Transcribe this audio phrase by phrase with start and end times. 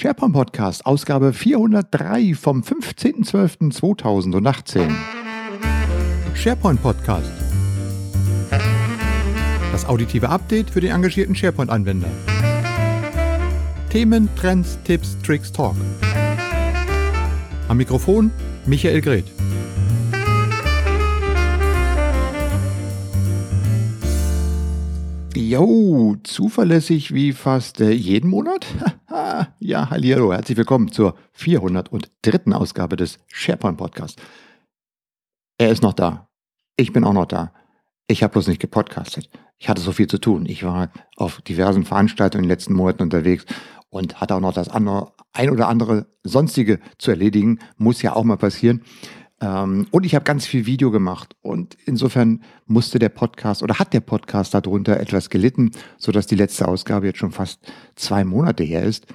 [0.00, 4.90] SharePoint Podcast, Ausgabe 403 vom 15.12.2018.
[6.34, 7.30] SharePoint Podcast.
[9.72, 12.08] Das auditive Update für den engagierten SharePoint-Anwender.
[13.90, 15.76] Themen, Trends, Tipps, Tricks, Talk.
[17.68, 18.30] Am Mikrofon
[18.64, 19.30] Michael Greth.
[25.36, 28.66] Jo, zuverlässig wie fast äh, jeden Monat?
[29.62, 32.52] ja, hallo, herzlich willkommen zur 403.
[32.52, 34.20] Ausgabe des SharePoint Podcasts.
[35.58, 36.30] Er ist noch da.
[36.76, 37.52] Ich bin auch noch da.
[38.06, 39.28] Ich habe bloß nicht gepodcastet.
[39.58, 40.46] Ich hatte so viel zu tun.
[40.46, 43.44] Ich war auf diversen Veranstaltungen in den letzten Monaten unterwegs
[43.90, 47.58] und hatte auch noch das andere, ein oder andere sonstige zu erledigen.
[47.76, 48.82] Muss ja auch mal passieren.
[49.42, 51.36] Ähm, und ich habe ganz viel Video gemacht.
[51.42, 56.66] Und insofern musste der Podcast oder hat der Podcast darunter etwas gelitten, sodass die letzte
[56.66, 57.60] Ausgabe jetzt schon fast
[57.94, 59.06] zwei Monate her ist.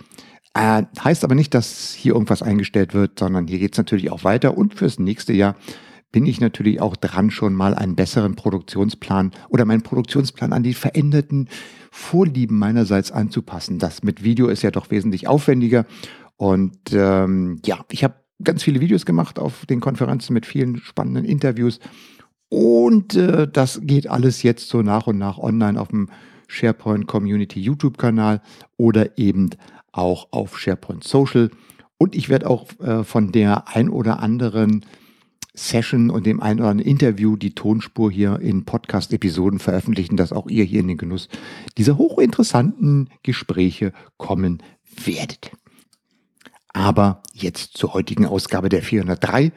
[0.55, 4.23] Äh, heißt aber nicht, dass hier irgendwas eingestellt wird, sondern hier geht es natürlich auch
[4.23, 4.57] weiter.
[4.57, 5.55] Und fürs nächste Jahr
[6.13, 10.73] bin ich natürlich auch dran, schon mal einen besseren Produktionsplan oder meinen Produktionsplan an die
[10.73, 11.49] veränderten
[11.91, 13.79] Vorlieben meinerseits anzupassen.
[13.79, 15.85] Das mit Video ist ja doch wesentlich aufwendiger.
[16.37, 21.25] Und ähm, ja, ich habe ganz viele Videos gemacht auf den Konferenzen mit vielen spannenden
[21.25, 21.81] Interviews.
[22.47, 26.07] Und äh, das geht alles jetzt so nach und nach online auf dem
[26.47, 28.41] SharePoint Community YouTube-Kanal
[28.77, 29.49] oder eben
[29.97, 31.49] auch auf SharePoint Social.
[31.97, 34.85] Und ich werde auch äh, von der ein oder anderen
[35.53, 40.47] Session und dem ein oder anderen Interview die Tonspur hier in Podcast-Episoden veröffentlichen, dass auch
[40.47, 41.29] ihr hier in den Genuss
[41.77, 44.61] dieser hochinteressanten Gespräche kommen
[45.03, 45.51] werdet.
[46.73, 49.53] Aber jetzt zur heutigen Ausgabe der 403.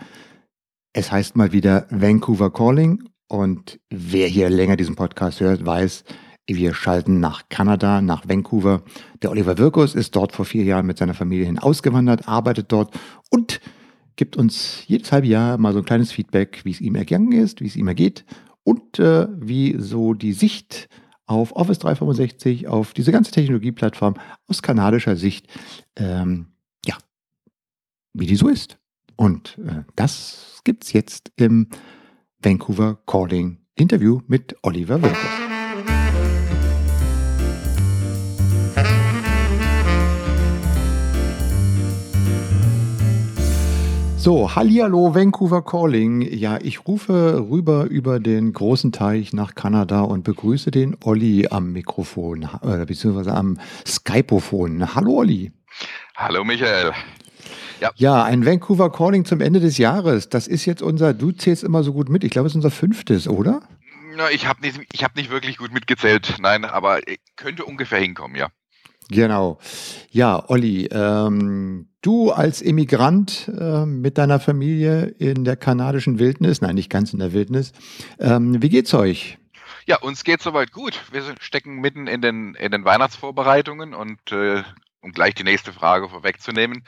[0.92, 6.04] Es heißt mal wieder Vancouver Calling und wer hier länger diesen Podcast hört, weiß,
[6.56, 8.82] wir schalten nach Kanada, nach Vancouver.
[9.22, 12.98] Der Oliver Wirkus ist dort vor vier Jahren mit seiner Familie hin ausgewandert, arbeitet dort
[13.30, 13.60] und
[14.16, 17.60] gibt uns jedes halbe Jahr mal so ein kleines Feedback, wie es ihm ergangen ist,
[17.60, 18.24] wie es ihm ergeht
[18.64, 20.88] und äh, wie so die Sicht
[21.26, 24.14] auf Office 365, auf diese ganze Technologieplattform
[24.46, 25.46] aus kanadischer Sicht
[25.96, 26.46] ähm,
[28.18, 28.78] wie die so ist.
[29.16, 31.68] Und äh, das gibt's jetzt im
[32.40, 35.47] Vancouver Calling Interview mit Oliver Wilkes.
[44.18, 46.22] So, Hallihallo Vancouver Calling.
[46.22, 51.72] Ja, ich rufe rüber über den großen Teich nach Kanada und begrüße den Olli am
[51.72, 54.96] Mikrofon, äh, beziehungsweise am Skypophon.
[54.96, 55.52] Hallo Olli.
[56.16, 56.92] Hallo Michael.
[57.80, 57.92] Ja.
[57.94, 60.28] ja, ein Vancouver Calling zum Ende des Jahres.
[60.28, 62.24] Das ist jetzt unser, du zählst immer so gut mit.
[62.24, 63.62] Ich glaube, es ist unser fünftes, oder?
[64.16, 66.98] Na, ich habe nicht, hab nicht wirklich gut mitgezählt, nein, aber
[67.36, 68.48] könnte ungefähr hinkommen, ja.
[69.10, 69.58] Genau.
[70.10, 76.74] Ja, Olli, ähm, du als Immigrant äh, mit deiner Familie in der kanadischen Wildnis, nein,
[76.74, 77.72] nicht ganz in der Wildnis,
[78.18, 79.38] ähm, wie geht's euch?
[79.86, 81.00] Ja, uns geht's soweit gut.
[81.12, 84.62] Wir stecken mitten in den, in den Weihnachtsvorbereitungen und äh,
[85.00, 86.82] um gleich die nächste Frage vorwegzunehmen,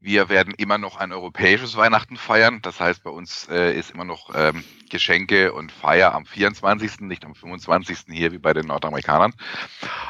[0.00, 2.60] wir werden immer noch ein europäisches Weihnachten feiern.
[2.62, 7.24] Das heißt, bei uns äh, ist immer noch ähm, Geschenke und Feier am 24., nicht
[7.24, 8.06] am 25.
[8.08, 9.34] hier wie bei den Nordamerikanern.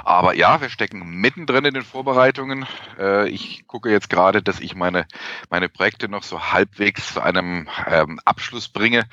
[0.04, 2.66] Aber ja, wir stecken mittendrin in den Vorbereitungen.
[2.98, 5.06] Äh, ich gucke jetzt gerade, dass ich meine,
[5.50, 9.06] meine Projekte noch so halbwegs zu einem ähm, Abschluss bringe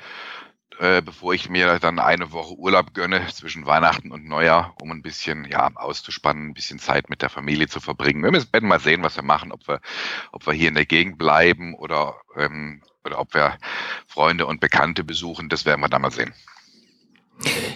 [0.78, 5.02] äh, bevor ich mir dann eine Woche Urlaub gönne zwischen Weihnachten und Neujahr, um ein
[5.02, 8.22] bisschen ja, auszuspannen, ein bisschen Zeit mit der Familie zu verbringen.
[8.22, 9.80] Wir werden mal sehen, was wir machen, ob wir,
[10.32, 13.58] ob wir hier in der Gegend bleiben oder, ähm, oder ob wir
[14.06, 15.48] Freunde und Bekannte besuchen.
[15.48, 16.32] Das werden wir dann mal sehen.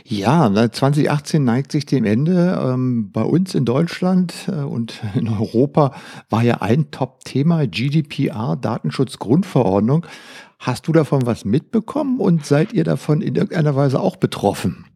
[0.04, 2.60] Ja, 2018 neigt sich dem Ende.
[2.62, 5.94] Ähm, bei uns in Deutschland äh, und in Europa
[6.28, 10.06] war ja ein Top-Thema GDPR, Datenschutzgrundverordnung.
[10.58, 14.86] Hast du davon was mitbekommen und seid ihr davon in irgendeiner Weise auch betroffen?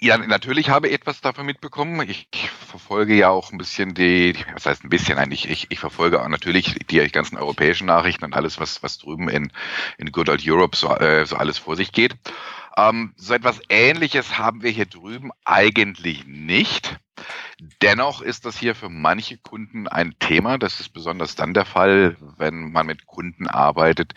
[0.00, 2.06] Ja, natürlich habe ich etwas davon mitbekommen.
[2.08, 2.28] Ich,
[2.74, 6.28] verfolge ja auch ein bisschen die, was heißt ein bisschen eigentlich, ich, ich verfolge auch
[6.28, 9.52] natürlich die ganzen europäischen Nachrichten und alles, was, was drüben in,
[9.96, 12.16] in Good Old Europe so, äh, so alles vor sich geht.
[12.76, 16.98] Ähm, so etwas Ähnliches haben wir hier drüben eigentlich nicht.
[17.82, 20.58] Dennoch ist das hier für manche Kunden ein Thema.
[20.58, 24.14] Das ist besonders dann der Fall, wenn man mit Kunden arbeitet,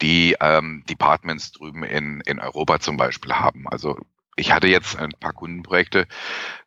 [0.00, 3.68] die ähm, Departments drüben in, in Europa zum Beispiel haben.
[3.68, 3.98] Also
[4.36, 6.06] ich hatte jetzt ein paar Kundenprojekte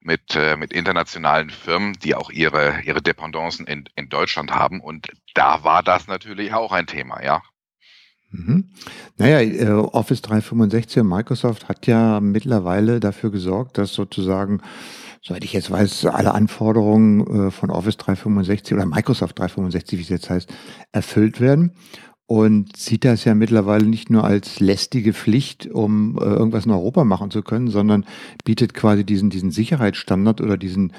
[0.02, 4.82] mit, äh, mit internationalen Firmen, die auch ihre, ihre Dependancen in, in Deutschland haben.
[4.82, 7.42] Und da war das natürlich auch ein Thema, ja.
[8.32, 8.66] Mhm.
[9.18, 14.62] Naja, äh, Office 365 und Microsoft hat ja mittlerweile dafür gesorgt, dass sozusagen
[15.24, 20.10] soweit ich jetzt weiß, alle Anforderungen äh, von Office 365 oder Microsoft 365, wie es
[20.10, 20.52] jetzt heißt,
[20.92, 21.74] erfüllt werden
[22.32, 27.04] und sieht das ja mittlerweile nicht nur als lästige Pflicht, um äh, irgendwas in Europa
[27.04, 28.06] machen zu können, sondern
[28.46, 30.94] bietet quasi diesen, diesen Sicherheitsstandard oder diesen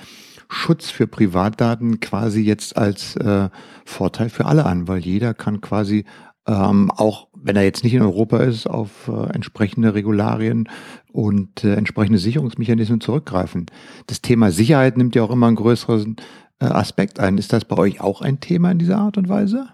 [0.51, 3.49] Schutz für Privatdaten quasi jetzt als äh,
[3.87, 6.05] Vorteil für alle an, weil jeder kann quasi
[6.47, 10.69] ähm, auch wenn er jetzt nicht in Europa ist, auf äh, entsprechende Regularien
[11.13, 13.67] und äh, entsprechende Sicherungsmechanismen zurückgreifen.
[14.07, 16.17] Das Thema Sicherheit nimmt ja auch immer einen größeren
[16.61, 17.39] äh, Aspekt ein.
[17.39, 19.69] Ist das bei euch auch ein Thema in dieser Art und Weise?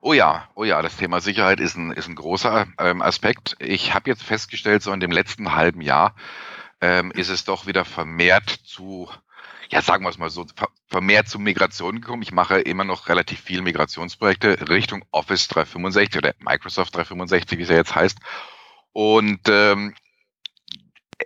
[0.00, 3.56] Oh ja, oh ja, das Thema Sicherheit ist ein, ist ein großer ähm, Aspekt.
[3.58, 6.14] Ich habe jetzt festgestellt, so in dem letzten halben Jahr
[6.80, 9.08] ähm, ist es doch wieder vermehrt zu
[9.70, 10.46] ja, sagen wir es mal so,
[10.88, 12.22] vermehrt zu Migration gekommen.
[12.22, 17.68] Ich mache immer noch relativ viel Migrationsprojekte Richtung Office 365 oder Microsoft 365, wie es
[17.68, 18.18] ja jetzt heißt.
[18.92, 19.94] Und ähm,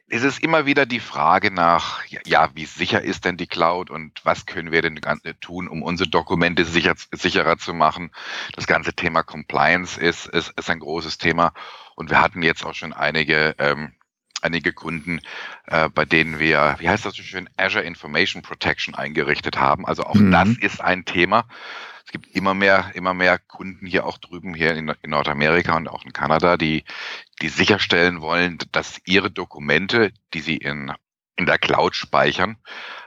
[0.08, 4.20] es ist immer wieder die Frage nach, ja, wie sicher ist denn die Cloud und
[4.24, 5.00] was können wir denn
[5.40, 8.10] tun, um unsere Dokumente sicher, sicherer zu machen?
[8.54, 11.54] Das ganze Thema Compliance ist, ist, ist ein großes Thema.
[11.96, 13.94] Und wir hatten jetzt auch schon einige ähm,
[14.44, 15.20] einige Kunden,
[15.66, 19.86] äh, bei denen wir, wie heißt das so schön, Azure Information Protection eingerichtet haben.
[19.86, 20.30] Also auch mhm.
[20.30, 21.48] das ist ein Thema.
[22.04, 25.88] Es gibt immer mehr, immer mehr Kunden hier auch drüben hier in, in Nordamerika und
[25.88, 26.84] auch in Kanada, die,
[27.40, 30.92] die sicherstellen wollen, dass ihre Dokumente, die sie in,
[31.36, 32.58] in der Cloud speichern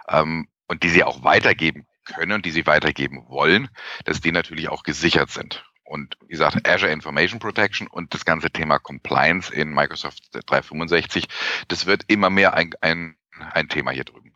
[0.10, 3.69] ähm, und die sie auch weitergeben können und die sie weitergeben wollen,
[4.06, 5.63] dass die natürlich auch gesichert sind.
[5.88, 11.28] Und wie gesagt, Azure Information Protection und das ganze Thema Compliance in Microsoft 365,
[11.69, 13.16] das wird immer mehr ein, ein,
[13.54, 14.34] ein Thema hier drüben.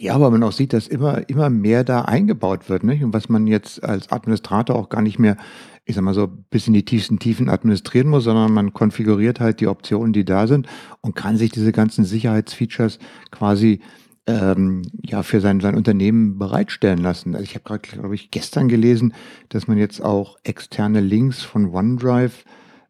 [0.00, 3.02] Ja, aber man auch sieht, dass immer, immer mehr da eingebaut wird, nicht?
[3.02, 5.36] Und was man jetzt als Administrator auch gar nicht mehr,
[5.84, 9.60] ich sag mal so, bis in die tiefsten Tiefen administrieren muss, sondern man konfiguriert halt
[9.60, 10.68] die Optionen, die da sind
[11.00, 13.00] und kann sich diese ganzen Sicherheitsfeatures
[13.32, 13.80] quasi
[14.28, 17.34] ähm, ja für sein, sein Unternehmen bereitstellen lassen.
[17.34, 19.14] Also ich habe gerade, glaube ich, gestern gelesen,
[19.48, 22.44] dass man jetzt auch externe Links von OneDrive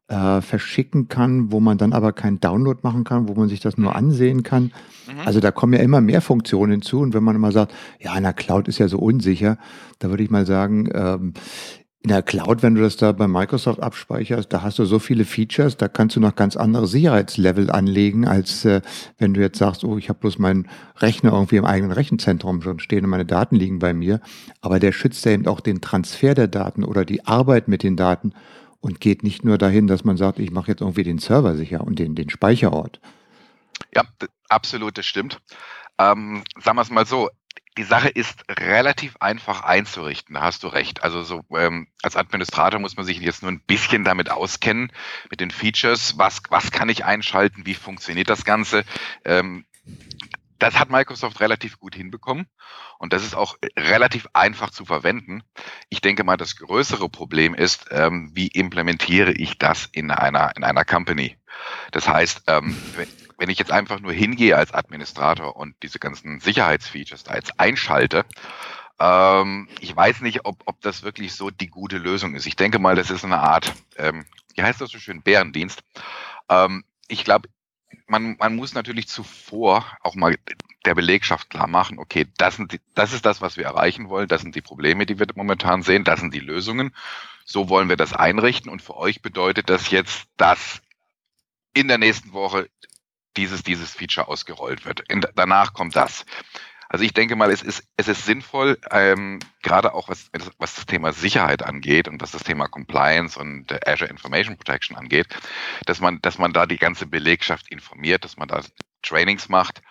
[0.09, 3.79] äh, verschicken kann, wo man dann aber keinen Download machen kann, wo man sich das
[3.79, 4.73] nur ansehen kann.
[5.07, 5.21] Mhm.
[5.25, 7.01] Also da kommen ja immer mehr Funktionen hinzu.
[7.01, 9.59] Und wenn man immer sagt, ja, in der Cloud ist ja so unsicher,
[10.01, 11.35] da würde ich mal sagen, ähm,
[12.03, 15.25] in der Cloud, wenn du das da bei Microsoft abspeicherst, da hast du so viele
[15.25, 18.83] Features, da kannst du noch ganz andere Sicherheitslevel anlegen, als äh,
[19.19, 22.79] wenn du jetzt sagst, oh, ich habe bloß meinen Rechner irgendwie im eigenen Rechenzentrum schon
[22.79, 24.21] stehen und meine Daten liegen bei mir.
[24.61, 27.97] Aber der schützt ja eben auch den Transfer der Daten oder die Arbeit mit den
[27.97, 28.33] Daten
[28.81, 31.81] und geht nicht nur dahin, dass man sagt, ich mache jetzt irgendwie den Server sicher
[31.81, 33.01] und den, den Speicherort.
[33.93, 34.03] Ja,
[34.49, 35.41] absolut, das stimmt.
[35.99, 37.29] Ähm, sagen wir es mal so,
[37.79, 41.05] die Sache ist relativ einfach einzurichten, da hast du recht.
[41.05, 44.91] Also so ähm, als Administrator muss man sich jetzt nur ein bisschen damit auskennen,
[45.31, 48.85] mit den Features, was, was kann ich einschalten, wie funktioniert das Ganze.
[49.25, 49.65] Ähm,
[50.59, 52.49] das hat Microsoft relativ gut hinbekommen
[52.99, 55.45] und das ist auch relativ einfach zu verwenden.
[55.89, 60.65] Ich denke mal, das größere Problem ist, ähm, wie implementiere ich das in einer, in
[60.65, 61.37] einer Company?
[61.93, 62.77] Das heißt, ähm,
[63.39, 68.27] wenn ich jetzt einfach nur hingehe als Administrator und diese ganzen Sicherheitsfeatures da jetzt einschalte,
[68.99, 72.47] ähm, ich weiß nicht, ob, ob das wirklich so die gute Lösung ist.
[72.47, 75.83] Ich denke mal, das ist eine Art, ähm, wie heißt das so schön, Bärendienst.
[76.49, 77.49] Ähm, ich glaube,
[78.07, 80.35] man, man muss natürlich zuvor auch mal
[80.85, 84.29] der Belegschaft klar machen, okay, das, sind die, das ist das, was wir erreichen wollen,
[84.29, 86.95] das sind die Probleme, die wir momentan sehen, das sind die Lösungen,
[87.45, 90.81] so wollen wir das einrichten und für euch bedeutet das jetzt, dass
[91.75, 92.69] in der nächsten Woche
[93.39, 95.01] dieses, dieses Feature ausgerollt wird.
[95.09, 96.27] In, danach kommt das.
[96.89, 100.87] Also ich denke mal, es ist, es ist sinnvoll, ähm, gerade auch was, was das
[100.87, 105.29] Thema Sicherheit angeht und was das Thema Compliance und äh, Azure Information Protection angeht,
[105.87, 108.63] dass man, dass man da die ganze Belegschaft informiert, dass man da
[109.03, 109.83] Trainings macht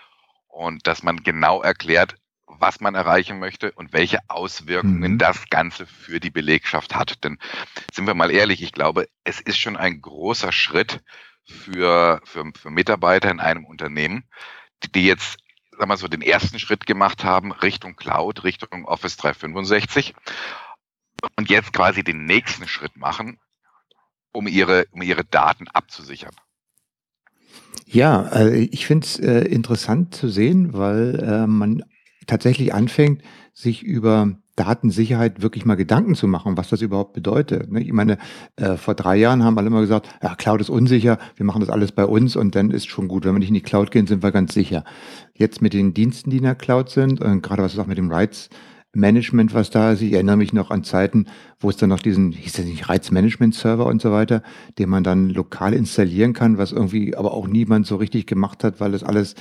[0.47, 2.15] und dass man genau erklärt,
[2.47, 5.17] was man erreichen möchte und welche Auswirkungen mhm.
[5.19, 7.23] das Ganze für die Belegschaft hat.
[7.23, 7.37] Denn
[7.93, 11.01] sind wir mal ehrlich, ich glaube, es ist schon ein großer Schritt,
[11.47, 14.23] für, für, für Mitarbeiter in einem Unternehmen,
[14.93, 15.37] die, jetzt
[15.77, 20.13] sagen wir so, den ersten Schritt gemacht haben Richtung Cloud, Richtung Office 365
[21.37, 23.39] und jetzt quasi den nächsten Schritt machen,
[24.31, 26.35] um ihre, um ihre Daten abzusichern.
[27.85, 31.83] Ja, also ich finde es äh, interessant zu sehen, weil äh, man
[32.25, 33.23] tatsächlich anfängt,
[33.53, 37.71] sich über Datensicherheit wirklich mal Gedanken zu machen, was das überhaupt bedeutet.
[37.71, 37.81] Ne?
[37.81, 38.17] Ich meine,
[38.57, 41.69] äh, vor drei Jahren haben alle immer gesagt, ja, Cloud ist unsicher, wir machen das
[41.69, 43.23] alles bei uns und dann ist schon gut.
[43.23, 44.83] Wenn wir nicht in die Cloud gehen, sind wir ganz sicher.
[45.33, 47.97] Jetzt mit den Diensten, die in der Cloud sind, und gerade was ist auch mit
[47.97, 48.49] dem Rights
[48.97, 50.01] Management, was da ist.
[50.01, 51.27] Ich erinnere mich noch an Zeiten,
[51.59, 54.41] wo es dann noch diesen, hieß das nicht, Reizmanagement-Server und so weiter,
[54.79, 58.79] den man dann lokal installieren kann, was irgendwie aber auch niemand so richtig gemacht hat,
[58.79, 59.35] weil das alles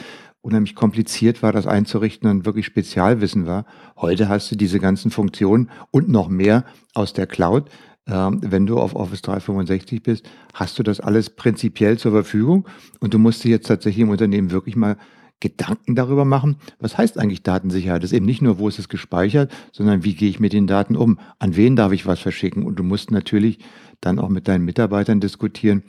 [0.47, 3.67] unheimlich kompliziert war, das einzurichten und wirklich Spezialwissen war.
[3.97, 7.69] Heute hast du diese ganzen Funktionen und noch mehr aus der Cloud.
[8.07, 10.25] Ähm, wenn du auf Office 365 bist,
[10.55, 12.65] hast du das alles prinzipiell zur Verfügung
[13.01, 14.97] und du musst dir jetzt tatsächlich im Unternehmen wirklich mal
[15.41, 18.03] Gedanken darüber machen, was heißt eigentlich Datensicherheit?
[18.03, 20.69] Das ist eben nicht nur, wo ist es gespeichert, sondern wie gehe ich mit den
[20.69, 21.19] Daten um?
[21.41, 22.63] An wen darf ich was verschicken?
[22.63, 23.59] Und du musst natürlich
[24.01, 25.83] dann auch mit deinen Mitarbeitern diskutieren,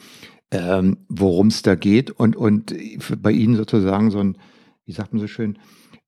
[0.51, 2.73] ähm, worum es da geht und, und
[3.21, 4.37] bei ihnen sozusagen so ein,
[4.85, 5.59] wie sagt man so schön,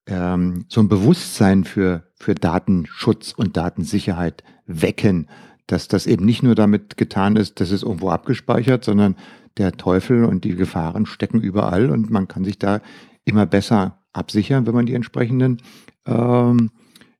[0.05, 5.27] ähm, so ein Bewusstsein für, für Datenschutz und Datensicherheit wecken,
[5.67, 9.15] dass das eben nicht nur damit getan ist, dass es irgendwo abgespeichert, sondern
[9.57, 12.81] der Teufel und die Gefahren stecken überall und man kann sich da
[13.25, 15.61] immer besser absichern, wenn man die entsprechenden
[16.05, 16.71] ähm,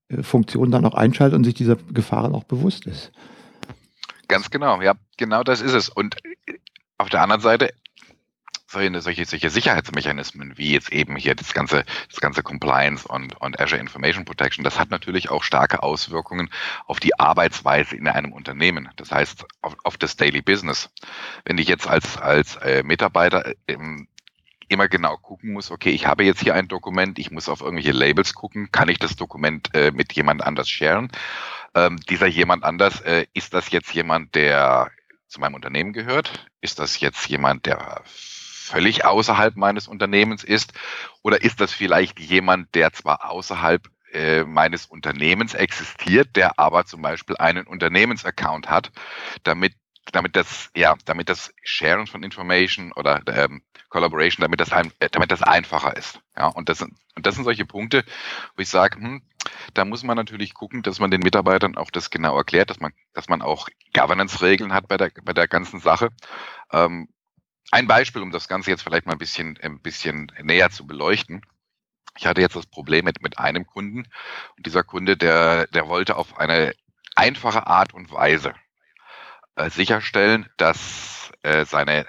[0.07, 3.11] äh, Funktionen dann auch einschaltet und sich dieser Gefahren auch bewusst ist.
[4.27, 5.89] Ganz genau, ja, genau das ist es.
[5.89, 6.15] Und
[6.99, 7.73] auf der anderen Seite
[8.71, 13.81] solche, solche, Sicherheitsmechanismen, wie jetzt eben hier das ganze, das ganze Compliance und, und Azure
[13.81, 16.51] Information Protection, das hat natürlich auch starke Auswirkungen
[16.85, 18.89] auf die Arbeitsweise in einem Unternehmen.
[18.95, 20.89] Das heißt, auf, auf das Daily Business.
[21.45, 24.07] Wenn ich jetzt als, als äh, Mitarbeiter ähm,
[24.67, 27.91] immer genau gucken muss, okay, ich habe jetzt hier ein Dokument, ich muss auf irgendwelche
[27.91, 31.11] Labels gucken, kann ich das Dokument äh, mit jemand anders sharen?
[31.73, 34.91] Ähm, dieser jemand anders, äh, ist das jetzt jemand, der
[35.29, 36.47] zu meinem Unternehmen gehört?
[36.61, 40.73] Ist das jetzt jemand, der völlig außerhalb meines Unternehmens ist?
[41.21, 47.01] Oder ist das vielleicht jemand, der zwar außerhalb äh, meines Unternehmens existiert, der aber zum
[47.01, 48.91] Beispiel einen Unternehmensaccount hat,
[49.43, 49.73] damit
[50.11, 55.09] damit das ja damit das Sharen von Information oder ähm, Collaboration, damit das ein, äh,
[55.09, 56.19] damit das einfacher ist.
[56.37, 58.05] Ja, und das sind und das sind solche Punkte,
[58.55, 59.21] wo ich sage, hm,
[59.73, 62.93] da muss man natürlich gucken, dass man den Mitarbeitern auch das genau erklärt, dass man,
[63.13, 66.09] dass man auch Governance-Regeln hat bei der, bei der ganzen Sache.
[66.71, 67.09] Ähm,
[67.71, 71.41] ein Beispiel, um das Ganze jetzt vielleicht mal ein bisschen, ein bisschen näher zu beleuchten.
[72.17, 74.07] Ich hatte jetzt das Problem mit, mit einem Kunden
[74.55, 76.73] und dieser Kunde, der, der wollte auf eine
[77.15, 78.53] einfache Art und Weise
[79.59, 82.07] äh, sicherstellen, dass äh, seine,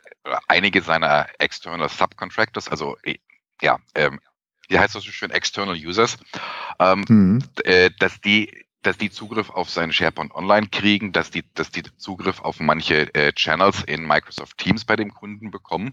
[0.49, 3.16] einige seiner external Subcontractors, also äh,
[3.61, 4.21] ja, ähm,
[4.69, 6.16] wie heißt das so schön, External Users,
[6.78, 7.45] ähm, mhm.
[7.64, 11.83] äh, dass die dass die Zugriff auf seinen SharePoint Online kriegen, dass die, dass die
[11.99, 15.92] Zugriff auf manche äh, Channels in Microsoft Teams bei dem Kunden bekommen.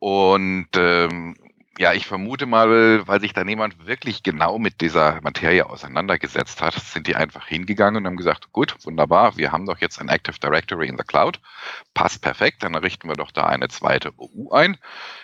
[0.00, 1.34] Und ähm,
[1.78, 6.74] ja, ich vermute mal, weil sich da niemand wirklich genau mit dieser Materie auseinandergesetzt hat,
[6.74, 10.38] sind die einfach hingegangen und haben gesagt, gut, wunderbar, wir haben doch jetzt ein Active
[10.38, 11.40] Directory in the Cloud,
[11.92, 14.76] passt perfekt, dann richten wir doch da eine zweite OU ein.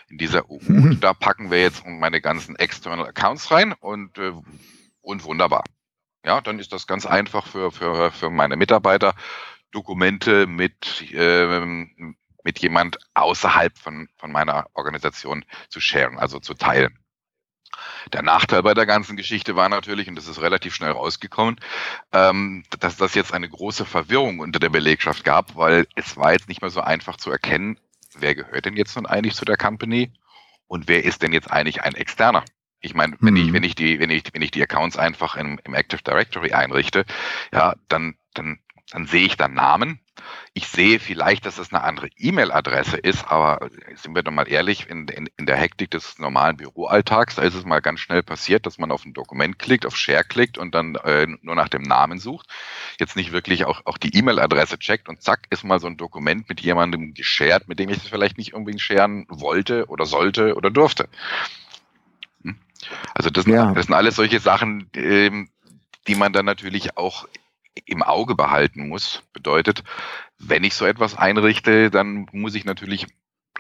[0.08, 1.00] In dieser OU, mhm.
[1.00, 4.32] da packen wir jetzt meine ganzen External Accounts rein und, äh,
[5.02, 5.62] und wunderbar.
[6.24, 9.14] Ja, dann ist das ganz einfach für, für, für meine Mitarbeiter,
[9.70, 16.98] Dokumente mit, ähm, mit jemand außerhalb von, von meiner Organisation zu sharen, also zu teilen.
[18.12, 21.56] Der Nachteil bei der ganzen Geschichte war natürlich, und das ist relativ schnell rausgekommen,
[22.12, 26.48] ähm, dass das jetzt eine große Verwirrung unter der Belegschaft gab, weil es war jetzt
[26.48, 27.78] nicht mehr so einfach zu erkennen,
[28.14, 30.12] wer gehört denn jetzt nun eigentlich zu der Company
[30.66, 32.44] und wer ist denn jetzt eigentlich ein Externer.
[32.80, 33.52] Ich meine, wenn ich, mhm.
[33.52, 37.04] wenn ich die, wenn ich, wenn ich die Accounts einfach im, im Active Directory einrichte,
[37.52, 38.58] ja, dann, dann
[38.90, 40.00] dann sehe ich dann Namen.
[40.52, 44.88] Ich sehe vielleicht, dass es eine andere E-Mail-Adresse ist, aber sind wir doch mal ehrlich,
[44.88, 48.66] in, in, in der Hektik des normalen Büroalltags, da ist es mal ganz schnell passiert,
[48.66, 51.82] dass man auf ein Dokument klickt, auf Share klickt und dann äh, nur nach dem
[51.82, 52.48] Namen sucht.
[52.98, 56.48] Jetzt nicht wirklich auch, auch die E-Mail-Adresse checkt und zack, ist mal so ein Dokument
[56.48, 60.70] mit jemandem geshared, mit dem ich es vielleicht nicht unbedingt scheren wollte oder sollte oder
[60.70, 61.08] durfte.
[62.42, 62.56] Hm?
[63.14, 63.72] Also das, ja.
[63.72, 65.48] das sind alles solche Sachen, ähm,
[66.06, 67.26] die man dann natürlich auch
[67.84, 69.22] im Auge behalten muss.
[69.32, 69.84] Bedeutet,
[70.38, 73.06] wenn ich so etwas einrichte, dann muss ich natürlich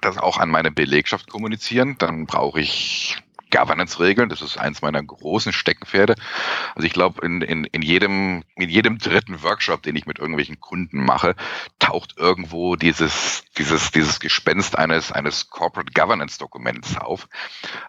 [0.00, 1.96] das auch an meine Belegschaft kommunizieren.
[1.98, 3.18] Dann brauche ich
[3.50, 4.28] Governance-Regeln.
[4.28, 6.14] Das ist eins meiner großen Steckenpferde.
[6.74, 10.60] Also ich glaube, in, in, in, jedem, in jedem dritten Workshop, den ich mit irgendwelchen
[10.60, 11.34] Kunden mache,
[11.78, 17.28] taucht irgendwo dieses, dieses, dieses Gespenst eines, eines Corporate Governance-Dokuments auf.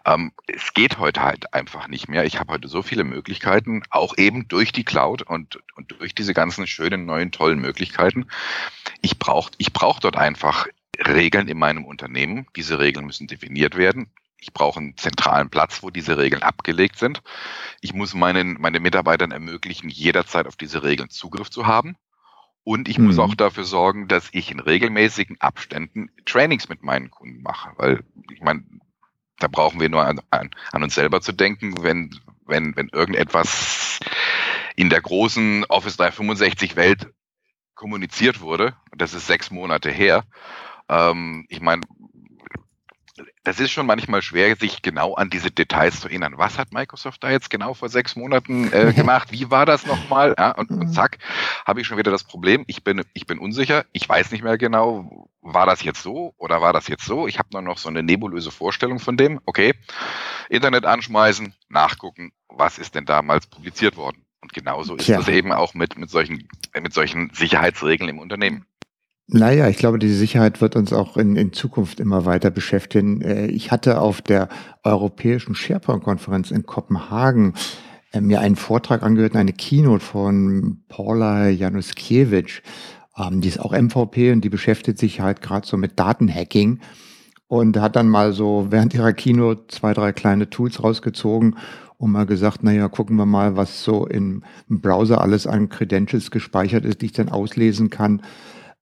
[0.04, 2.24] Ähm, es geht heute halt einfach nicht mehr.
[2.24, 6.34] Ich habe heute so viele Möglichkeiten, auch eben durch die Cloud und, und durch diese
[6.34, 8.26] ganzen schönen, neuen, tollen Möglichkeiten.
[9.00, 10.66] Ich brauche ich brauch dort einfach
[10.98, 12.46] Regeln in meinem Unternehmen.
[12.56, 14.10] Diese Regeln müssen definiert werden
[14.42, 17.22] ich brauche einen zentralen Platz, wo diese Regeln abgelegt sind.
[17.80, 21.96] Ich muss meinen, meine Mitarbeitern ermöglichen, jederzeit auf diese Regeln Zugriff zu haben.
[22.64, 23.06] Und ich mhm.
[23.06, 27.70] muss auch dafür sorgen, dass ich in regelmäßigen Abständen Trainings mit meinen Kunden mache.
[27.76, 28.64] Weil ich meine,
[29.38, 34.00] da brauchen wir nur an, an, an uns selber zu denken, wenn, wenn, wenn irgendetwas
[34.74, 37.12] in der großen Office 365 Welt
[37.76, 40.24] kommuniziert wurde, und das ist sechs Monate her.
[40.88, 41.82] Ähm, ich meine,
[43.44, 46.34] das ist schon manchmal schwer, sich genau an diese Details zu erinnern.
[46.36, 49.32] Was hat Microsoft da jetzt genau vor sechs Monaten äh, gemacht?
[49.32, 50.34] Wie war das nochmal?
[50.38, 51.18] Ja, und, und zack,
[51.66, 52.64] habe ich schon wieder das Problem.
[52.68, 53.84] Ich bin, ich bin unsicher.
[53.92, 57.26] Ich weiß nicht mehr genau, war das jetzt so oder war das jetzt so?
[57.26, 59.40] Ich habe nur noch so eine nebulöse Vorstellung von dem.
[59.44, 59.74] Okay,
[60.48, 64.24] Internet anschmeißen, nachgucken, was ist denn damals publiziert worden?
[64.40, 65.18] Und genauso ist Tja.
[65.18, 66.48] das eben auch mit, mit, solchen,
[66.80, 68.66] mit solchen Sicherheitsregeln im Unternehmen.
[69.28, 73.20] Naja, ich glaube, diese Sicherheit wird uns auch in, in Zukunft immer weiter beschäftigen.
[73.22, 74.48] Äh, ich hatte auf der
[74.82, 77.54] europäischen SharePoint-Konferenz in Kopenhagen
[78.12, 82.62] äh, mir einen Vortrag angehört, eine Keynote von Paula Januskiewicz.
[83.16, 86.80] Ähm, die ist auch MVP und die beschäftigt sich halt gerade so mit Datenhacking
[87.46, 91.56] und hat dann mal so während ihrer Keynote zwei, drei kleine Tools rausgezogen
[91.96, 96.84] und mal gesagt, naja, gucken wir mal, was so im Browser alles an Credentials gespeichert
[96.84, 98.22] ist, die ich dann auslesen kann.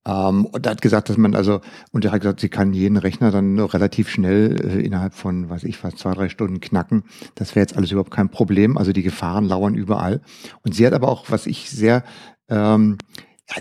[0.07, 1.61] Ähm, und hat gesagt, dass man also,
[1.93, 5.65] und er hat gesagt, sie kann jeden Rechner dann relativ schnell äh, innerhalb von, weiß
[5.65, 7.05] ich fast zwei, drei Stunden knacken.
[7.35, 8.79] Das wäre jetzt alles überhaupt kein Problem.
[8.79, 10.23] Also die Gefahren lauern überall.
[10.63, 12.05] Und sie hat aber auch, was ich sehr,
[12.49, 12.97] ähm,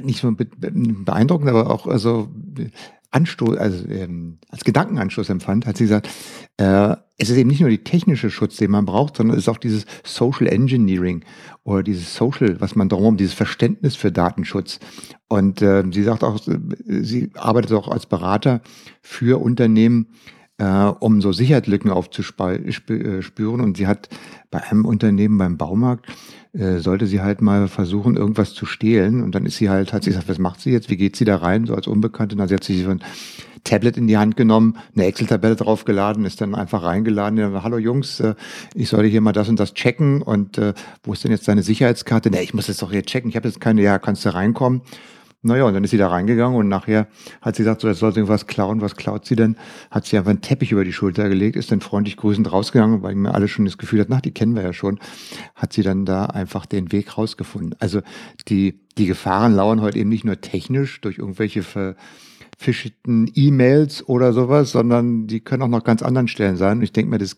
[0.01, 2.29] nicht nur beeindruckend, aber auch also
[3.11, 6.09] Anstoß, also ähm, als Gedankenanstoß empfand, hat sie gesagt,
[6.57, 9.49] äh, es ist eben nicht nur die technische Schutz, den man braucht, sondern es ist
[9.49, 11.25] auch dieses Social Engineering
[11.63, 14.79] oder dieses Social, was man darum, dieses Verständnis für Datenschutz.
[15.27, 16.59] Und äh, sie sagt auch, äh,
[17.03, 18.61] sie arbeitet auch als Berater
[19.01, 20.07] für Unternehmen,
[20.59, 22.65] äh, um so Sicherheitslücken aufzuspüren.
[22.67, 24.09] Äh, und sie hat
[24.51, 26.05] bei einem Unternehmen beim Baumarkt
[26.53, 29.21] äh, sollte sie halt mal versuchen, irgendwas zu stehlen.
[29.23, 30.89] Und dann ist sie halt, hat sie gesagt, was macht sie jetzt?
[30.89, 31.65] Wie geht sie da rein?
[31.65, 32.35] So als Unbekannte.
[32.35, 33.03] Na, sie hat sich so ein
[33.63, 37.61] Tablet in die Hand genommen, eine Excel-Tabelle draufgeladen, ist dann einfach reingeladen.
[37.61, 38.35] Hallo Jungs, äh,
[38.73, 40.21] ich sollte hier mal das und das checken.
[40.21, 40.73] Und äh,
[41.03, 42.31] wo ist denn jetzt deine Sicherheitskarte?
[42.31, 43.29] Ne, ich muss jetzt doch hier checken.
[43.29, 44.81] Ich habe jetzt keine, ja, kannst du reinkommen.
[45.41, 47.07] Naja, und dann ist sie da reingegangen und nachher
[47.41, 48.81] hat sie gesagt, so, jetzt soll sie irgendwas klauen.
[48.81, 49.55] Was klaut sie denn?
[49.89, 53.15] Hat sie einfach einen Teppich über die Schulter gelegt, ist dann freundlich grüßend rausgegangen, weil
[53.15, 54.99] mir alle schon das Gefühl hat, na, die kennen wir ja schon.
[55.55, 57.73] Hat sie dann da einfach den Weg rausgefunden.
[57.79, 58.01] Also
[58.49, 61.95] die, die Gefahren lauern heute eben nicht nur technisch durch irgendwelche Ver
[62.61, 66.79] verschiedenen E-Mails oder sowas, sondern die können auch noch ganz anderen Stellen sein.
[66.79, 67.37] Und ich denke mir, das,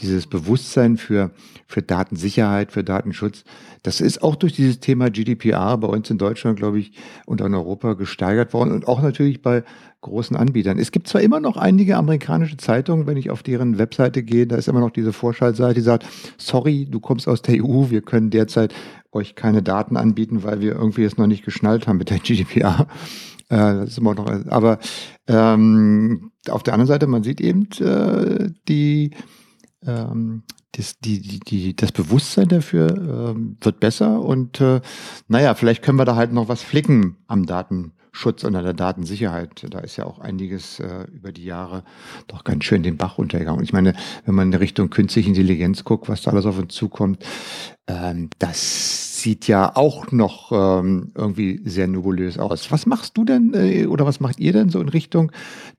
[0.00, 1.30] dieses Bewusstsein für,
[1.68, 3.44] für Datensicherheit, für Datenschutz,
[3.86, 6.90] das ist auch durch dieses Thema GDPR bei uns in Deutschland, glaube ich,
[7.24, 9.62] und in Europa gesteigert worden und auch natürlich bei
[10.00, 10.78] großen Anbietern.
[10.80, 14.56] Es gibt zwar immer noch einige amerikanische Zeitungen, wenn ich auf deren Webseite gehe, da
[14.56, 16.04] ist immer noch diese Vorschaltseite, die sagt,
[16.36, 18.74] sorry, du kommst aus der EU, wir können derzeit
[19.12, 22.88] euch keine Daten anbieten, weil wir irgendwie es noch nicht geschnallt haben mit der GDPR.
[23.48, 24.80] Äh, das ist immer noch, aber
[25.28, 29.12] ähm, auf der anderen Seite, man sieht eben äh, die,
[29.86, 30.42] ähm,
[30.76, 34.80] das, die, die, die, das Bewusstsein dafür äh, wird besser und äh,
[35.28, 37.92] naja, vielleicht können wir da halt noch was flicken am Daten.
[38.16, 39.66] Schutz und an der Datensicherheit.
[39.68, 41.84] Da ist ja auch einiges äh, über die Jahre
[42.28, 43.58] doch ganz schön den Bach runtergegangen.
[43.58, 43.92] Und ich meine,
[44.24, 47.22] wenn man in Richtung künstliche Intelligenz guckt, was da alles auf uns zukommt,
[47.86, 52.72] ähm, das sieht ja auch noch ähm, irgendwie sehr nebulös aus.
[52.72, 55.30] Was machst du denn äh, oder was macht ihr denn so in Richtung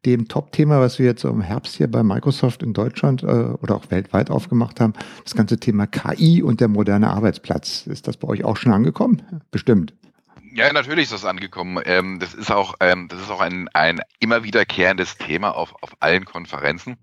[0.06, 3.90] dem Top-Thema, was wir jetzt im Herbst hier bei Microsoft in Deutschland äh, oder auch
[3.90, 7.88] weltweit aufgemacht haben, das ganze Thema KI und der moderne Arbeitsplatz.
[7.88, 9.24] Ist das bei euch auch schon angekommen?
[9.50, 9.94] Bestimmt.
[10.58, 11.80] Ja, natürlich ist das angekommen.
[11.86, 15.92] Ähm, das ist auch, ähm, das ist auch ein, ein immer wiederkehrendes Thema auf, auf
[16.00, 16.98] allen Konferenzen.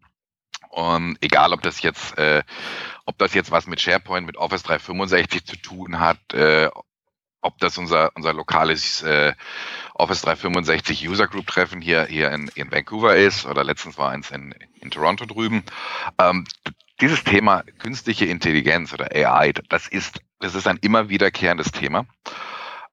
[0.71, 2.43] Und egal, ob das jetzt, äh,
[3.05, 6.69] ob das jetzt was mit SharePoint, mit Office 365 zu tun hat, äh,
[7.43, 9.35] ob das unser, unser lokales äh,
[9.95, 14.33] Office 365 User Group Treffen hier, hier in, in Vancouver ist oder letztens war eins
[14.33, 15.63] in, in Toronto drüben.
[16.19, 16.45] Ähm,
[17.01, 22.05] dieses Thema künstliche Intelligenz oder AI, das ist, das ist ein immer wiederkehrendes Thema.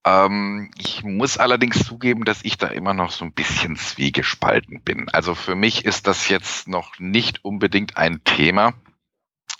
[0.04, 5.10] Ähm, ich muss allerdings zugeben, dass ich da immer noch so ein bisschen zwiegespalten bin.
[5.10, 8.74] Also für mich ist das jetzt noch nicht unbedingt ein Thema,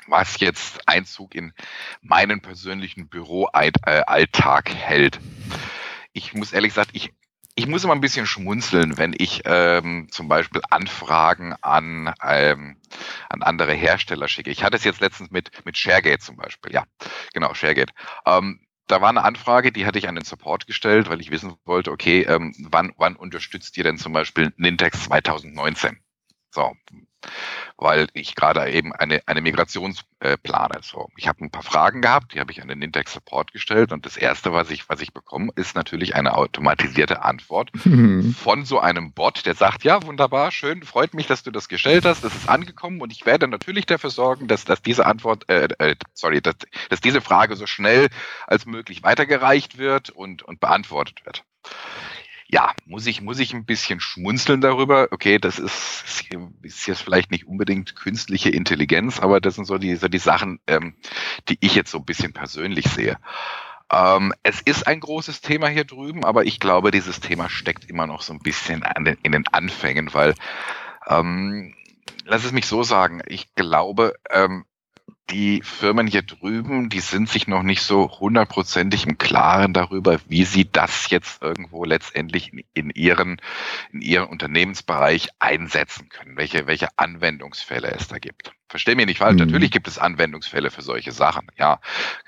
[0.08, 1.54] was jetzt Einzug in
[2.02, 5.20] meinen persönlichen Büroalltag hält.
[6.14, 7.14] Ich muss ehrlich gesagt, ich,
[7.56, 12.78] ich muss immer ein bisschen schmunzeln, wenn ich ähm, zum Beispiel Anfragen an, ähm,
[13.30, 14.50] an andere Hersteller schicke.
[14.50, 16.74] Ich hatte es jetzt letztens mit, mit ShareGate zum Beispiel.
[16.74, 16.86] Ja,
[17.34, 17.94] genau, ShareGate.
[18.26, 18.60] Ähm,
[18.92, 21.92] da war eine Anfrage, die hatte ich an den Support gestellt, weil ich wissen wollte,
[21.92, 25.98] okay, ähm, wann, wann unterstützt ihr denn zum Beispiel Nintex 2019?
[26.50, 26.76] So,
[27.78, 30.80] weil ich gerade eben eine, eine Migration äh, plane.
[30.82, 33.92] So, ich habe ein paar Fragen gehabt, die habe ich an den Nintex Support gestellt
[33.92, 38.34] und das erste, was ich, was ich bekomme, ist natürlich eine automatisierte Antwort mhm.
[38.34, 42.06] von so einem Bot, der sagt, ja, wunderbar, schön, freut mich, dass du das gestellt
[42.06, 45.68] hast, das ist angekommen und ich werde natürlich dafür sorgen, dass, dass diese Antwort, äh,
[45.80, 46.56] äh, sorry, dass,
[46.90, 48.10] dass diese Frage so schnell
[48.48, 51.44] als möglich weitergereicht wird und, und beantwortet wird.
[52.52, 55.08] Ja, muss ich, muss ich ein bisschen schmunzeln darüber.
[55.12, 56.26] Okay, das ist,
[56.62, 60.60] ist jetzt vielleicht nicht unbedingt künstliche Intelligenz, aber das sind so die, so die Sachen,
[60.68, 60.96] ähm,
[61.48, 63.18] die ich jetzt so ein bisschen persönlich sehe.
[63.90, 68.06] Ähm, es ist ein großes Thema hier drüben, aber ich glaube, dieses Thema steckt immer
[68.06, 70.36] noch so ein bisschen den, in den Anfängen, weil,
[71.08, 71.74] ähm,
[72.26, 74.66] lass es mich so sagen, ich glaube, ähm,
[75.32, 80.44] die Firmen hier drüben, die sind sich noch nicht so hundertprozentig im Klaren darüber, wie
[80.44, 83.42] sie das jetzt irgendwo letztendlich in, in, ihren,
[83.92, 88.52] in ihren Unternehmensbereich einsetzen können, welche, welche Anwendungsfälle es da gibt.
[88.72, 89.48] Versteh mir nicht falsch, mhm.
[89.48, 91.48] natürlich gibt es Anwendungsfälle für solche Sachen.
[91.58, 91.82] Ja,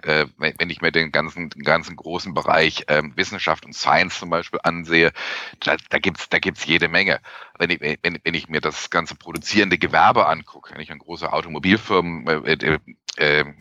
[0.04, 4.20] äh, wenn, wenn, ich mir den ganzen, den ganzen großen Bereich äh, Wissenschaft und Science
[4.20, 5.14] zum Beispiel ansehe,
[5.62, 7.22] da, da gibt's da gibt's jede Menge.
[7.58, 11.32] Wenn ich, wenn, wenn ich mir das ganze produzierende Gewerbe angucke, wenn ich an große
[11.32, 12.80] Automobilfirmen äh,
[13.18, 13.54] äh, äh,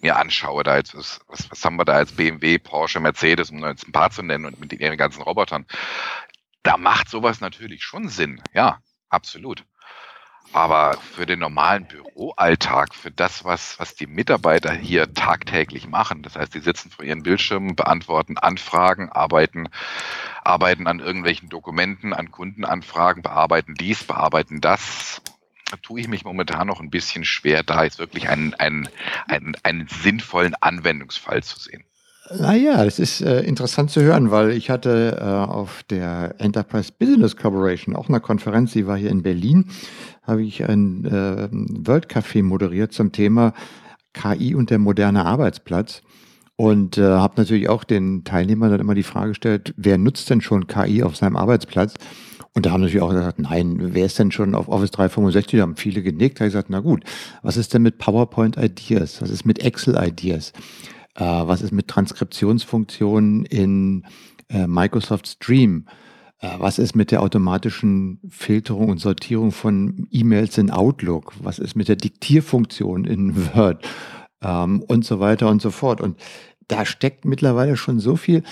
[0.00, 1.20] mir anschaue, da jetzt, was,
[1.50, 4.60] was haben wir da als BMW, Porsche, Mercedes, um jetzt ein paar zu nennen und
[4.60, 5.66] mit ihren ganzen Robotern,
[6.62, 8.42] da macht sowas natürlich schon Sinn.
[8.52, 9.64] Ja, absolut.
[10.52, 16.36] Aber für den normalen Büroalltag, für das, was, was die Mitarbeiter hier tagtäglich machen, das
[16.36, 19.68] heißt, die sitzen vor ihren Bildschirmen, beantworten Anfragen, arbeiten,
[20.44, 25.35] arbeiten an irgendwelchen Dokumenten, an Kundenanfragen, bearbeiten dies, bearbeiten das, da
[25.82, 28.88] tue ich mich momentan noch ein bisschen schwer, da jetzt wirklich einen, einen,
[29.28, 31.84] einen, einen sinnvollen Anwendungsfall zu sehen.
[32.38, 37.36] Naja, das ist äh, interessant zu hören, weil ich hatte äh, auf der Enterprise Business
[37.36, 39.66] Corporation auch eine Konferenz, die war hier in Berlin,
[40.22, 43.52] habe ich ein äh, World Café moderiert zum Thema
[44.12, 46.02] KI und der moderne Arbeitsplatz.
[46.56, 50.40] Und äh, habe natürlich auch den Teilnehmern dann immer die Frage gestellt, wer nutzt denn
[50.40, 51.94] schon KI auf seinem Arbeitsplatz?
[52.56, 55.58] Und da haben natürlich auch gesagt, nein, wer ist denn schon auf Office 365?
[55.58, 56.36] Da haben viele genickt.
[56.36, 57.04] Da habe ich gesagt, na gut,
[57.42, 59.20] was ist denn mit PowerPoint Ideas?
[59.20, 60.54] Was ist mit Excel Ideas?
[61.16, 64.06] Äh, was ist mit Transkriptionsfunktionen in
[64.48, 65.84] äh, Microsoft Stream?
[66.40, 71.34] Äh, was ist mit der automatischen Filterung und Sortierung von E-Mails in Outlook?
[71.42, 73.86] Was ist mit der Diktierfunktion in Word?
[74.40, 76.00] Ähm, und so weiter und so fort.
[76.00, 76.16] Und
[76.68, 78.42] da steckt mittlerweile schon so viel.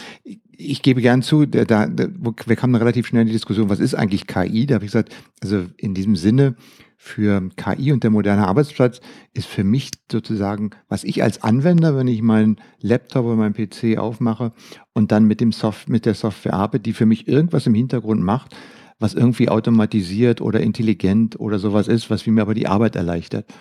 [0.56, 3.94] Ich gebe gern zu, da, da, wir kamen relativ schnell in die Diskussion, was ist
[3.94, 4.66] eigentlich KI?
[4.66, 6.56] Da habe ich gesagt, also in diesem Sinne,
[7.04, 9.02] für KI und der moderne Arbeitsplatz
[9.34, 13.98] ist für mich sozusagen, was ich als Anwender, wenn ich meinen Laptop oder meinen PC
[13.98, 14.52] aufmache
[14.94, 18.22] und dann mit, dem Soft mit der Software arbeite, die für mich irgendwas im Hintergrund
[18.22, 18.56] macht,
[18.98, 23.52] was irgendwie automatisiert oder intelligent oder sowas ist, was mir aber die Arbeit erleichtert.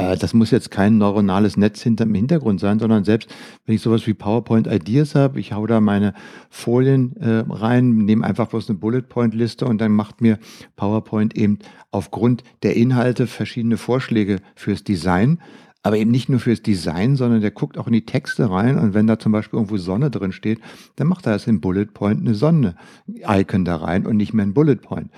[0.00, 3.28] Äh, das muss jetzt kein neuronales Netz hinterm Hintergrund sein, sondern selbst
[3.66, 6.14] wenn ich sowas wie PowerPoint Ideas habe, ich hau da meine
[6.48, 10.38] Folien äh, rein, nehme einfach bloß eine Bullet Point Liste und dann macht mir
[10.76, 11.58] PowerPoint eben
[11.90, 15.40] aufgrund der Inhalte verschiedene Vorschläge fürs Design.
[15.82, 18.92] Aber eben nicht nur fürs Design, sondern der guckt auch in die Texte rein und
[18.92, 20.60] wenn da zum Beispiel irgendwo Sonne drin steht,
[20.96, 24.52] dann macht er das im Bullet Point eine Sonne-Icon da rein und nicht mehr ein
[24.52, 25.10] Bullet Point.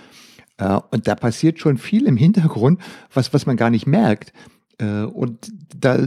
[0.58, 2.80] Äh, und da passiert schon viel im Hintergrund,
[3.12, 4.32] was, was man gar nicht merkt.
[4.82, 5.98] Äh, und da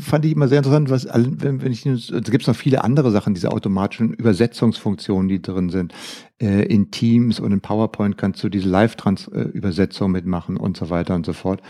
[0.00, 3.34] fand ich immer sehr interessant, was, wenn, wenn ich, da gibt noch viele andere Sachen,
[3.34, 5.94] diese automatischen Übersetzungsfunktionen, die drin sind.
[6.40, 11.24] Äh, in Teams und in PowerPoint kannst du diese Live-Übersetzung mitmachen und so weiter und
[11.24, 11.62] so fort.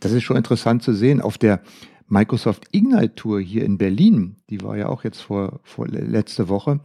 [0.00, 1.20] Das ist schon interessant zu sehen.
[1.20, 1.60] Auf der
[2.08, 6.80] Microsoft Ignite Tour hier in Berlin, die war ja auch jetzt vor, vor letzte Woche,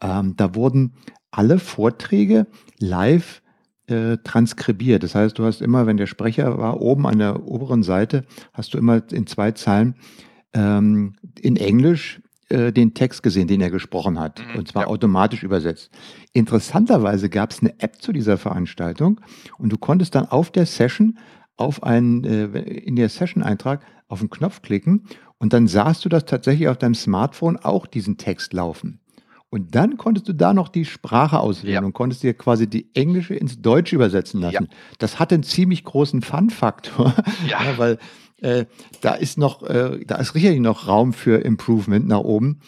[0.00, 0.94] ähm, da wurden
[1.30, 2.46] alle Vorträge
[2.78, 3.42] live
[3.88, 5.02] äh, transkribiert.
[5.02, 8.74] Das heißt, du hast immer, wenn der Sprecher war, oben an der oberen Seite, hast
[8.74, 9.94] du immer in zwei Zeilen
[10.52, 14.40] ähm, in Englisch äh, den Text gesehen, den er gesprochen hat.
[14.40, 14.88] Mhm, und zwar ja.
[14.88, 15.90] automatisch übersetzt.
[16.32, 19.20] Interessanterweise gab es eine App zu dieser Veranstaltung
[19.58, 21.18] und du konntest dann auf der Session
[21.56, 25.04] auf einen, äh, in der Session-Eintrag auf einen Knopf klicken
[25.38, 29.00] und dann sahst du das tatsächlich auf deinem Smartphone auch diesen Text laufen.
[29.50, 31.84] Und dann konntest du da noch die Sprache auswählen ja.
[31.84, 34.68] und konntest dir quasi die englische ins Deutsche übersetzen lassen.
[34.70, 34.76] Ja.
[34.98, 37.14] Das hat einen ziemlich großen Fun-Faktor,
[37.48, 37.60] ja.
[37.76, 37.98] weil
[38.40, 38.66] äh,
[39.00, 42.60] da ist noch, äh, da ist sicherlich noch Raum für Improvement nach oben.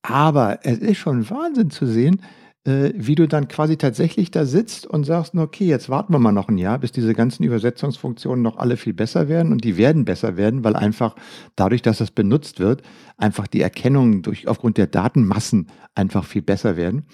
[0.00, 2.22] Aber es ist schon Wahnsinn zu sehen,
[2.64, 6.32] äh, wie du dann quasi tatsächlich da sitzt und sagst, okay, jetzt warten wir mal
[6.32, 10.04] noch ein Jahr, bis diese ganzen Übersetzungsfunktionen noch alle viel besser werden und die werden
[10.04, 11.16] besser werden, weil einfach
[11.56, 12.82] dadurch, dass das benutzt wird,
[13.16, 17.06] einfach die Erkennung durch aufgrund der Datenmassen einfach viel besser werden.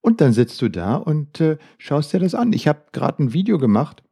[0.00, 2.52] Und dann sitzt du da und äh, schaust dir das an.
[2.52, 4.02] Ich habe gerade ein Video gemacht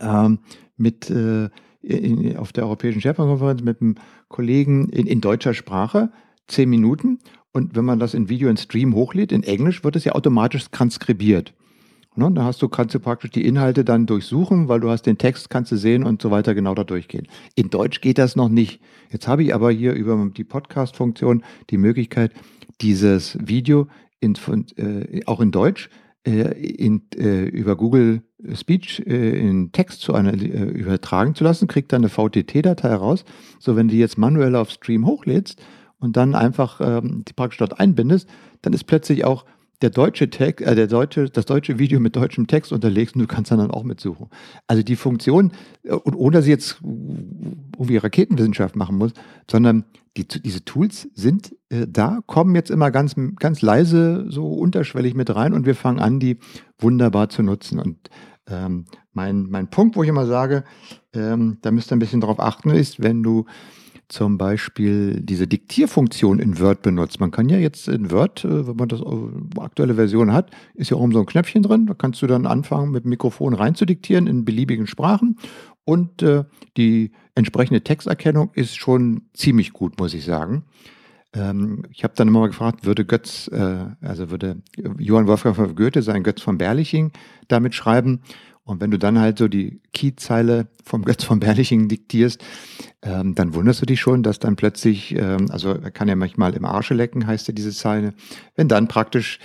[0.00, 0.40] ähm,
[0.76, 1.48] mit äh,
[1.80, 3.96] in, auf der Europäischen Schärferkonferenz mit einem
[4.28, 6.10] Kollegen in, in deutscher Sprache,
[6.46, 7.18] zehn Minuten.
[7.52, 10.70] Und wenn man das in Video in Stream hochlädt, in Englisch, wird es ja automatisch
[10.70, 11.54] transkribiert.
[12.14, 15.16] Ne, da hast du, kannst du praktisch die Inhalte dann durchsuchen, weil du hast den
[15.16, 17.26] Text, kannst du sehen und so weiter genau da durchgehen.
[17.54, 18.82] In Deutsch geht das noch nicht.
[19.10, 22.32] Jetzt habe ich aber hier über die Podcast-Funktion die Möglichkeit,
[22.82, 23.88] dieses Video
[24.20, 24.34] in,
[24.76, 25.88] äh, auch in Deutsch
[26.26, 28.22] äh, in, äh, über Google
[28.54, 33.24] Speech äh, in Text zu einer, äh, übertragen zu lassen, kriegt dann eine VTT-Datei raus.
[33.58, 35.62] So, wenn du jetzt manuell auf Stream hochlädst
[36.02, 38.28] und dann einfach ähm, die praktisch dort einbindest,
[38.60, 39.44] dann ist plötzlich auch
[39.82, 43.26] der deutsche Text, äh, der deutsche, das deutsche Video mit deutschem Text unterlegst und du
[43.26, 44.28] kannst dann auch mitsuchen.
[44.66, 49.12] Also die Funktion, äh, und ohne dass ich jetzt irgendwie Raketenwissenschaft machen muss,
[49.50, 49.84] sondern
[50.16, 55.34] die, diese Tools sind äh, da, kommen jetzt immer ganz, ganz leise, so unterschwellig mit
[55.34, 56.38] rein und wir fangen an, die
[56.78, 57.78] wunderbar zu nutzen.
[57.78, 58.10] Und
[58.48, 60.64] ähm, mein, mein Punkt, wo ich immer sage,
[61.12, 63.46] ähm, da müsst ihr ein bisschen drauf achten, ist, wenn du
[64.12, 67.18] zum Beispiel diese Diktierfunktion in Word benutzt.
[67.18, 70.90] Man kann ja jetzt in Word, äh, wenn man das äh, aktuelle Version hat, ist
[70.90, 71.86] ja oben so ein Knöpfchen drin.
[71.86, 75.38] Da kannst du dann anfangen, mit dem Mikrofon reinzudiktieren in beliebigen Sprachen.
[75.84, 76.44] Und äh,
[76.76, 80.64] die entsprechende Texterkennung ist schon ziemlich gut, muss ich sagen.
[81.34, 84.62] Ähm, ich habe dann immer mal gefragt, würde Götz, äh, also würde
[84.98, 87.12] Johann Wolfgang von Goethe sein Götz von Berliching
[87.48, 88.20] damit schreiben?
[88.64, 92.42] Und wenn du dann halt so die Keyzeile vom Götz von Berliching diktierst,
[93.02, 96.54] ähm, dann wunderst du dich schon, dass dann plötzlich, ähm, also er kann ja manchmal
[96.54, 98.14] im Arsche lecken, heißt ja diese Zeile,
[98.54, 99.38] wenn dann praktisch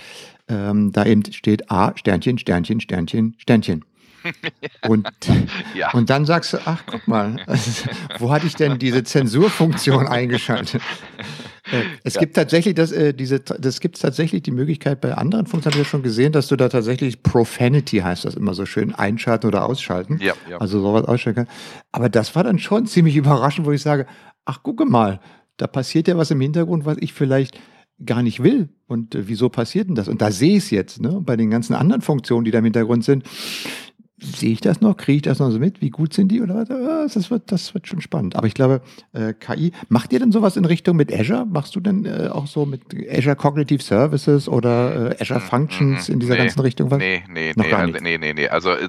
[0.48, 3.84] ähm, da eben steht A, Sternchen, Sternchen, Sternchen, Sternchen.
[4.86, 5.08] Und,
[5.74, 5.92] ja.
[5.92, 7.36] und dann sagst du, ach, guck mal,
[8.18, 10.82] wo hatte ich denn diese Zensurfunktion eingeschaltet?
[11.70, 12.20] Äh, es ja.
[12.20, 15.86] gibt tatsächlich das, äh, diese, das gibt tatsächlich die Möglichkeit bei anderen Funktionen, habe ich
[15.86, 19.66] ja schon gesehen, dass du da tatsächlich Profanity heißt das immer so schön, einschalten oder
[19.66, 20.18] ausschalten.
[20.20, 20.58] Ja, ja.
[20.58, 21.54] Also sowas ausschalten kann.
[21.92, 24.06] Aber das war dann schon ziemlich überraschend, wo ich sage,
[24.44, 25.20] ach, gucke mal,
[25.56, 27.58] da passiert ja was im Hintergrund, was ich vielleicht
[28.04, 28.68] gar nicht will.
[28.86, 30.08] Und äh, wieso passiert denn das?
[30.08, 31.20] Und da sehe ich es jetzt, ne?
[31.20, 33.24] Bei den ganzen anderen Funktionen, die da im Hintergrund sind
[34.20, 34.96] sehe ich das noch?
[34.96, 35.80] Kriege ich das noch so mit?
[35.80, 36.40] Wie gut sind die?
[36.40, 38.36] Oder das wird, das wird schon spannend.
[38.36, 38.80] Aber ich glaube,
[39.12, 41.46] äh, KI, macht ihr denn sowas in Richtung mit Azure?
[41.46, 46.20] Machst du denn äh, auch so mit Azure Cognitive Services oder äh, Azure Functions in
[46.20, 46.98] dieser nee, ganzen Richtung was?
[46.98, 48.00] Nee, nee, noch nee, gar nicht.
[48.00, 48.48] nee, nee, nee.
[48.48, 48.88] Also, äh,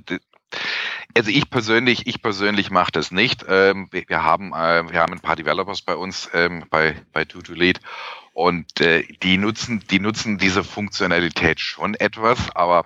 [1.16, 3.46] also ich persönlich, ich persönlich mache das nicht.
[3.48, 7.54] Ähm, wir, haben, äh, wir haben ein paar Developers bei uns ähm, bei bei Tutu
[7.54, 7.80] Lead
[8.34, 12.86] und äh, die nutzen, die nutzen diese Funktionalität schon etwas, aber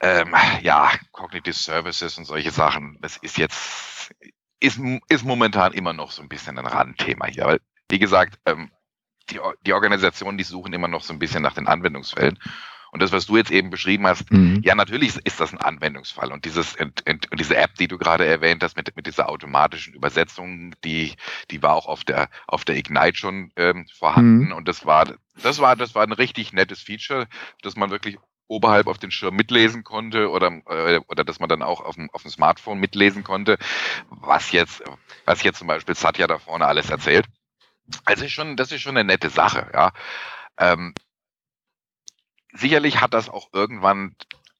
[0.00, 4.12] ähm, ja, Cognitive Services und solche Sachen, das ist jetzt,
[4.60, 7.44] ist, ist momentan immer noch so ein bisschen ein Randthema hier.
[7.44, 8.70] Weil, wie gesagt, ähm,
[9.30, 12.38] die, die Organisationen, die suchen immer noch so ein bisschen nach den Anwendungsfällen.
[12.92, 14.62] Und das, was du jetzt eben beschrieben hast, mhm.
[14.64, 16.32] ja, natürlich ist das ein Anwendungsfall.
[16.32, 19.92] Und dieses, und, und diese App, die du gerade erwähnt hast, mit, mit dieser automatischen
[19.92, 21.14] Übersetzung, die,
[21.50, 24.46] die war auch auf der, auf der Ignite schon ähm, vorhanden.
[24.46, 24.52] Mhm.
[24.52, 27.26] Und das war, das war, das war ein richtig nettes Feature,
[27.60, 31.62] dass man wirklich oberhalb auf den Schirm mitlesen konnte oder, äh, oder dass man dann
[31.62, 33.58] auch auf dem, auf dem Smartphone mitlesen konnte,
[34.08, 34.82] was jetzt,
[35.24, 37.26] was jetzt zum Beispiel Satya da vorne alles erzählt.
[38.04, 39.92] Also ist schon, das ist schon eine nette Sache, ja.
[40.58, 40.94] Ähm,
[42.52, 44.16] sicherlich hat das auch irgendwann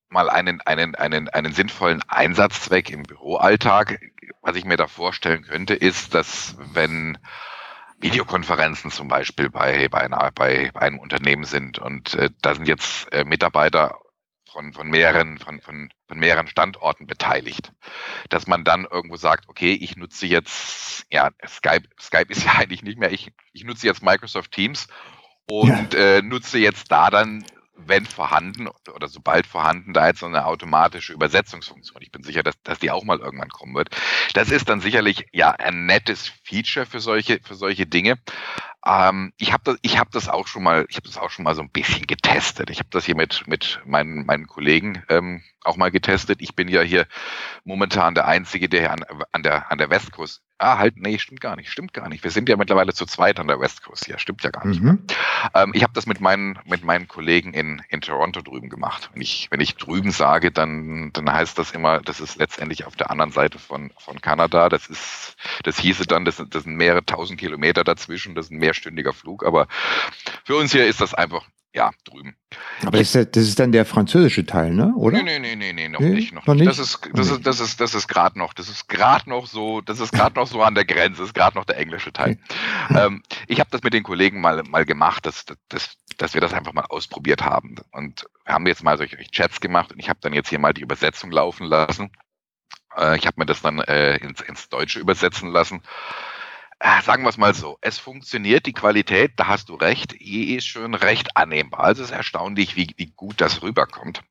[0.08, 4.00] mal einen, einen, einen, einen sinnvollen Einsatzzweck im Büroalltag.
[4.42, 7.18] Was ich mir da vorstellen könnte, ist, dass wenn
[7.98, 12.68] Videokonferenzen zum Beispiel bei, bei, einer, bei, bei einem Unternehmen sind und äh, da sind
[12.68, 13.98] jetzt äh, Mitarbeiter
[14.56, 17.72] von, von, mehreren, von, von, von mehreren Standorten beteiligt.
[18.30, 22.82] Dass man dann irgendwo sagt, okay, ich nutze jetzt, ja, Skype, Skype ist ja eigentlich
[22.82, 24.88] nicht mehr, ich, ich nutze jetzt Microsoft Teams
[25.48, 26.00] und ja.
[26.00, 27.44] äh, nutze jetzt da dann
[27.76, 32.02] wenn vorhanden oder sobald vorhanden, da jetzt so eine automatische Übersetzungsfunktion.
[32.02, 33.90] Ich bin sicher, dass, dass die auch mal irgendwann kommen wird.
[34.34, 38.18] Das ist dann sicherlich ja ein nettes Feature für solche, für solche Dinge.
[38.86, 41.44] Ähm, ich habe das, ich habe das auch schon mal, ich habe das auch schon
[41.44, 42.70] mal so ein bisschen getestet.
[42.70, 46.40] Ich habe das hier mit mit meinen meinen Kollegen ähm, auch mal getestet.
[46.40, 47.06] Ich bin ja hier
[47.64, 51.42] momentan der einzige, der hier an, an der an der Westküste Ah, halt, nee, stimmt
[51.42, 52.24] gar nicht, stimmt gar nicht.
[52.24, 54.80] Wir sind ja mittlerweile zu zweit an der West Coast hier, stimmt ja gar nicht.
[54.80, 55.04] Mhm.
[55.52, 59.10] Ähm, ich habe das mit meinen, mit meinen Kollegen in, in Toronto drüben gemacht.
[59.12, 62.96] Wenn ich, wenn ich drüben sage, dann, dann heißt das immer, das ist letztendlich auf
[62.96, 64.70] der anderen Seite von, von Kanada.
[64.70, 68.58] Das ist, das hieße dann, das, das sind mehrere tausend Kilometer dazwischen, das ist ein
[68.58, 69.68] mehrstündiger Flug, aber
[70.44, 71.44] für uns hier ist das einfach
[71.76, 72.34] ja, drüben.
[72.86, 74.94] Aber ist das, das, ist dann der französische Teil, ne?
[74.96, 75.22] Oder?
[75.22, 76.32] Nee, nee, nee, nee, noch nee, nicht.
[76.32, 76.66] Noch, noch nicht.
[76.66, 79.82] Das ist, das ist, das ist, das ist gerade noch, das ist gerade noch so,
[79.82, 82.32] das ist gerade noch so an der Grenze, das ist gerade noch der englische Teil.
[82.32, 82.42] Okay.
[83.06, 86.54] Ähm, ich habe das mit den Kollegen mal, mal gemacht, dass, dass, dass wir das
[86.54, 87.76] einfach mal ausprobiert haben.
[87.90, 90.72] Und wir haben jetzt mal solche Chats gemacht und ich habe dann jetzt hier mal
[90.72, 92.10] die Übersetzung laufen lassen.
[92.96, 95.82] Äh, ich habe mir das dann äh, ins, ins Deutsche übersetzen lassen.
[96.78, 100.66] Äh, sagen wir es mal so, es funktioniert, die Qualität, da hast du recht, ist
[100.66, 101.80] schon recht annehmbar.
[101.80, 104.22] Also es ist erstaunlich, wie, wie gut das rüberkommt.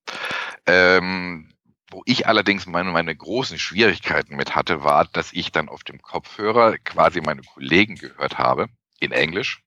[0.68, 1.50] Ähm,
[1.90, 6.02] wo ich allerdings meine, meine großen Schwierigkeiten mit hatte, war, dass ich dann auf dem
[6.02, 8.68] Kopfhörer quasi meine Kollegen gehört habe,
[9.00, 9.64] in Englisch.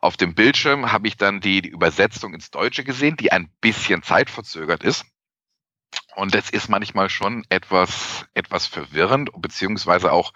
[0.00, 4.02] Auf dem Bildschirm habe ich dann die, die Übersetzung ins Deutsche gesehen, die ein bisschen
[4.02, 5.06] zeitverzögert ist.
[6.14, 10.32] Und das ist manchmal schon etwas, etwas verwirrend, beziehungsweise auch,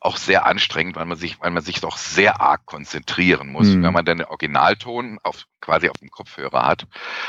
[0.00, 3.84] auch sehr anstrengend, weil man sich, weil man sich doch sehr arg konzentrieren muss, mhm.
[3.84, 6.86] wenn man dann den Originalton auf, quasi auf dem Kopfhörer hat,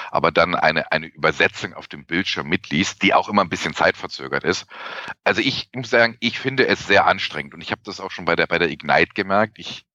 [0.09, 4.43] aber dann eine, eine Übersetzung auf dem Bildschirm mitliest, die auch immer ein bisschen zeitverzögert
[4.43, 4.65] ist.
[5.23, 8.25] Also ich muss sagen, ich finde es sehr anstrengend und ich habe das auch schon
[8.25, 9.59] bei der, bei der Ignite gemerkt.
[9.59, 9.85] Ich,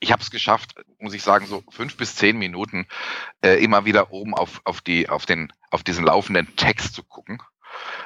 [0.00, 2.86] ich habe es geschafft, muss ich sagen, so fünf bis zehn Minuten
[3.42, 7.42] äh, immer wieder oben auf, auf, die, auf, den, auf diesen laufenden Text zu gucken.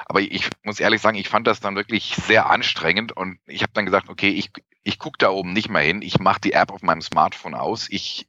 [0.05, 3.73] Aber ich muss ehrlich sagen, ich fand das dann wirklich sehr anstrengend und ich habe
[3.73, 4.51] dann gesagt, okay, ich,
[4.83, 7.87] ich gucke da oben nicht mehr hin, ich mache die App auf meinem Smartphone aus,
[7.89, 8.27] ich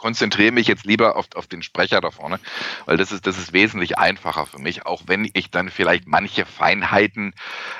[0.00, 2.40] konzentriere mich jetzt lieber auf, auf den Sprecher da vorne,
[2.86, 6.46] weil das ist, das ist wesentlich einfacher für mich, auch wenn ich dann vielleicht manche
[6.46, 7.34] Feinheiten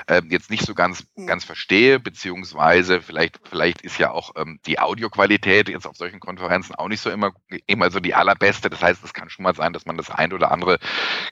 [0.05, 1.25] äh, jetzt nicht so ganz, mhm.
[1.25, 6.75] ganz verstehe, beziehungsweise vielleicht, vielleicht ist ja auch ähm, die Audioqualität jetzt auf solchen Konferenzen
[6.75, 7.31] auch nicht so immer,
[7.65, 8.69] immer so die allerbeste.
[8.69, 10.77] Das heißt, es kann schon mal sein, dass man das ein oder andere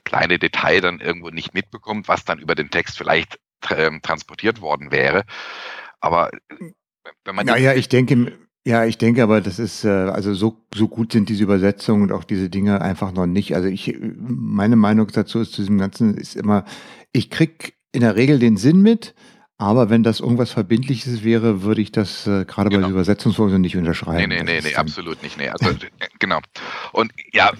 [0.02, 3.38] kleine Detail dann irgendwo nicht mitbekommt, was dann über den Text vielleicht
[3.70, 5.22] ähm, transportiert worden wäre.
[6.00, 6.72] Aber äh,
[7.24, 7.46] wenn man.
[7.46, 11.28] Naja, ich denke, ja, ich denke aber, das ist, äh, also so, so gut sind
[11.28, 13.54] diese Übersetzungen und auch diese Dinge einfach noch nicht.
[13.54, 16.64] Also ich, meine Meinung dazu ist zu diesem Ganzen ist immer,
[17.12, 19.14] ich krieg in der Regel den Sinn mit,
[19.56, 22.80] aber wenn das irgendwas Verbindliches wäre, würde ich das äh, gerade genau.
[22.80, 24.28] bei der Übersetzungsfunktion nicht unterschreiben.
[24.28, 25.38] Nee, nee, nee, nee absolut nicht.
[25.38, 25.50] Nee.
[25.50, 25.74] Also,
[26.18, 26.40] genau.
[26.92, 27.52] Und ja,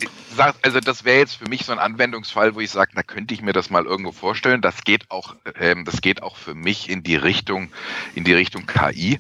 [0.63, 3.43] also das wäre jetzt für mich so ein Anwendungsfall, wo ich sage, da könnte ich
[3.43, 4.63] mir das mal irgendwo vorstellen.
[4.63, 7.71] Das geht auch, ähm, das geht auch für mich in die Richtung,
[8.15, 9.19] in die Richtung KI.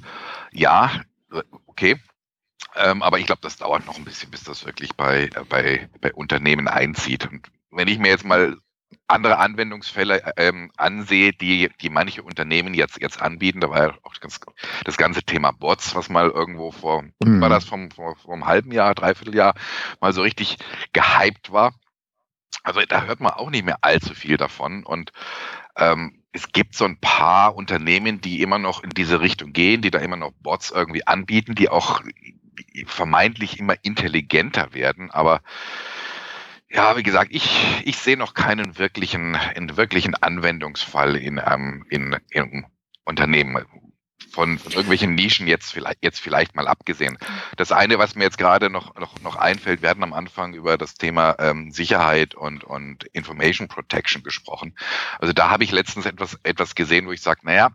[0.52, 0.90] Ja,
[1.70, 1.96] okay.
[2.76, 5.88] Ähm, aber ich glaube, das dauert noch ein bisschen, bis das wirklich bei, äh, bei,
[6.00, 7.26] bei Unternehmen einzieht.
[7.26, 8.56] Und wenn ich mir jetzt mal
[9.06, 14.14] andere Anwendungsfälle ähm, ansehe, die, die manche Unternehmen jetzt, jetzt anbieten, da war ja auch
[14.16, 14.40] das,
[14.84, 17.40] das ganze Thema Bots, was mal irgendwo vor, mhm.
[17.40, 19.54] war das vom, vor, vor einem halben Jahr, dreiviertel Jahr
[20.00, 20.58] mal so richtig
[20.92, 21.74] gehypt war.
[22.62, 24.84] Also da hört man auch nicht mehr allzu viel davon.
[24.84, 25.12] Und
[25.76, 29.90] ähm, es gibt so ein paar Unternehmen, die immer noch in diese Richtung gehen, die
[29.90, 32.02] da immer noch Bots irgendwie anbieten, die auch
[32.86, 35.10] vermeintlich immer intelligenter werden.
[35.10, 35.42] Aber
[36.68, 42.16] ja, wie gesagt, ich, ich sehe noch keinen wirklichen, einen wirklichen Anwendungsfall in, ähm, in,
[42.30, 42.66] in
[43.04, 43.56] Unternehmen
[44.30, 47.18] von, von irgendwelchen Nischen jetzt vielleicht, jetzt vielleicht mal abgesehen.
[47.56, 50.94] Das eine, was mir jetzt gerade noch, noch, noch einfällt, hatten am Anfang über das
[50.94, 54.74] Thema ähm, Sicherheit und, und Information Protection gesprochen.
[55.18, 57.70] Also da habe ich letztens etwas, etwas gesehen, wo ich sage, naja,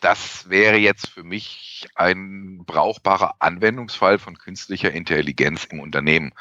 [0.00, 6.32] das wäre jetzt für mich ein brauchbarer Anwendungsfall von künstlicher Intelligenz im Unternehmen.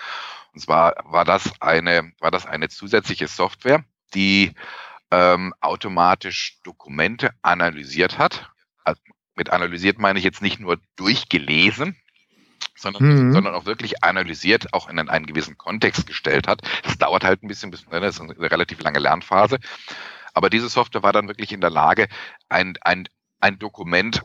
[0.53, 4.53] Und zwar war das eine, war das eine zusätzliche Software, die
[5.11, 8.49] ähm, automatisch Dokumente analysiert hat,
[9.35, 11.95] mit analysiert meine ich jetzt nicht nur durchgelesen,
[12.75, 13.33] sondern, mhm.
[13.33, 16.61] sondern auch wirklich analysiert, auch in einen, gewissen Kontext gestellt hat.
[16.83, 19.59] Das dauert halt ein bisschen, bis, ne, das ist eine relativ lange Lernphase.
[20.33, 22.07] Aber diese Software war dann wirklich in der Lage,
[22.49, 23.07] ein, ein,
[23.39, 24.23] ein Dokument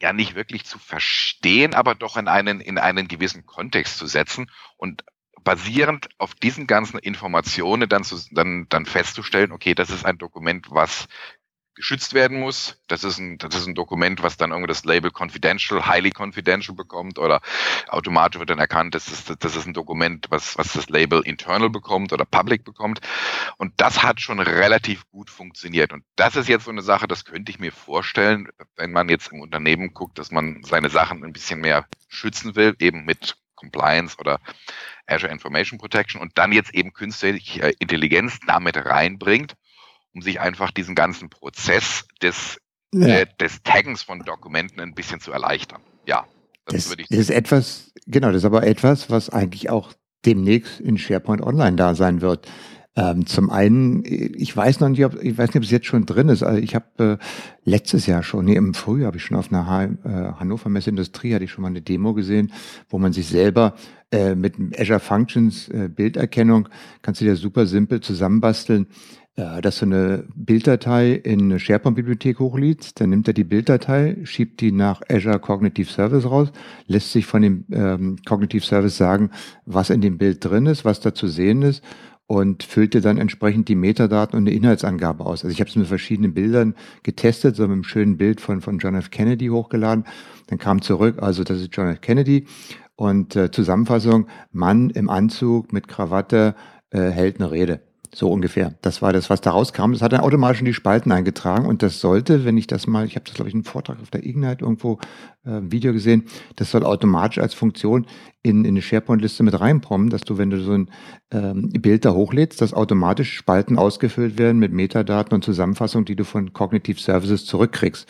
[0.00, 4.50] ja nicht wirklich zu verstehen, aber doch in einen, in einen gewissen Kontext zu setzen
[4.76, 5.04] und
[5.42, 10.66] basierend auf diesen ganzen Informationen dann, zu, dann, dann festzustellen, okay, das ist ein Dokument,
[10.70, 11.08] was
[11.78, 12.76] geschützt werden muss.
[12.88, 16.74] Das ist ein, das ist ein Dokument, was dann irgendwie das Label confidential, highly confidential
[16.74, 17.40] bekommt oder
[17.86, 21.70] automatisch wird dann erkannt, das ist, das ist ein Dokument, was, was das Label internal
[21.70, 23.00] bekommt oder public bekommt.
[23.58, 25.92] Und das hat schon relativ gut funktioniert.
[25.92, 29.32] Und das ist jetzt so eine Sache, das könnte ich mir vorstellen, wenn man jetzt
[29.32, 34.16] im Unternehmen guckt, dass man seine Sachen ein bisschen mehr schützen will, eben mit Compliance
[34.18, 34.40] oder
[35.06, 39.54] Azure Information Protection und dann jetzt eben künstliche Intelligenz damit reinbringt
[40.14, 42.58] um sich einfach diesen ganzen Prozess des,
[42.92, 43.06] ja.
[43.06, 45.82] äh, des Taggens von Dokumenten ein bisschen zu erleichtern.
[46.06, 46.26] Ja,
[46.66, 47.20] das, das würde ich sagen.
[47.20, 49.92] Das ist etwas, genau, das ist aber etwas, was eigentlich auch
[50.24, 52.48] demnächst in SharePoint Online da sein wird.
[52.96, 56.04] Ähm, zum einen, ich weiß noch nicht, ob, ich weiß nicht, ob es jetzt schon
[56.04, 56.42] drin ist.
[56.42, 57.24] Also ich habe äh,
[57.62, 60.90] letztes Jahr schon, nee, im Frühjahr habe ich schon auf einer ha äh, Hannover Messe
[60.90, 62.52] Industrie hatte ich schon mal eine Demo gesehen,
[62.88, 63.74] wo man sich selber
[64.10, 66.68] äh, mit Azure Functions äh, Bilderkennung
[67.02, 68.88] kannst du dir super simpel zusammenbasteln,
[69.38, 74.60] äh, dass du eine Bilddatei in eine SharePoint-Bibliothek hochlädst, dann nimmt er die Bilddatei, schiebt
[74.60, 76.50] die nach Azure Cognitive Service raus,
[76.88, 79.30] lässt sich von dem ähm, Cognitive Service sagen,
[79.64, 81.84] was in dem Bild drin ist, was da zu sehen ist
[82.26, 85.44] und füllt dir dann entsprechend die Metadaten und eine Inhaltsangabe aus.
[85.44, 88.78] Also ich habe es mit verschiedenen Bildern getestet, so mit einem schönen Bild von, von
[88.78, 89.10] John F.
[89.12, 90.04] Kennedy hochgeladen.
[90.48, 92.00] Dann kam zurück, also das ist John F.
[92.00, 92.46] Kennedy
[92.96, 96.56] und äh, Zusammenfassung, Mann im Anzug mit Krawatte
[96.90, 97.87] äh, hält eine Rede.
[98.18, 98.74] So ungefähr.
[98.82, 99.92] Das war das, was da rauskam.
[99.92, 103.06] Das hat dann automatisch in die Spalten eingetragen und das sollte, wenn ich das mal,
[103.06, 104.98] ich habe das glaube ich einen Vortrag auf der Ignite irgendwo
[105.44, 106.24] äh, Video gesehen,
[106.56, 108.06] das soll automatisch als Funktion
[108.42, 110.90] in, in eine SharePoint-Liste mit reinkommen, dass du, wenn du so ein
[111.30, 116.24] ähm, Bild da hochlädst, dass automatisch Spalten ausgefüllt werden mit Metadaten und Zusammenfassungen, die du
[116.24, 118.08] von Cognitive Services zurückkriegst.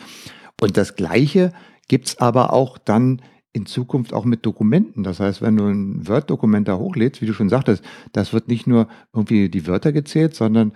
[0.59, 1.53] Und das Gleiche
[1.87, 3.21] gibt's aber auch dann
[3.51, 5.03] in Zukunft auch mit Dokumenten.
[5.03, 7.83] Das heißt, wenn du ein Word-Dokument da hochlädst, wie du schon sagtest,
[8.13, 10.73] das wird nicht nur irgendwie die Wörter gezählt, sondern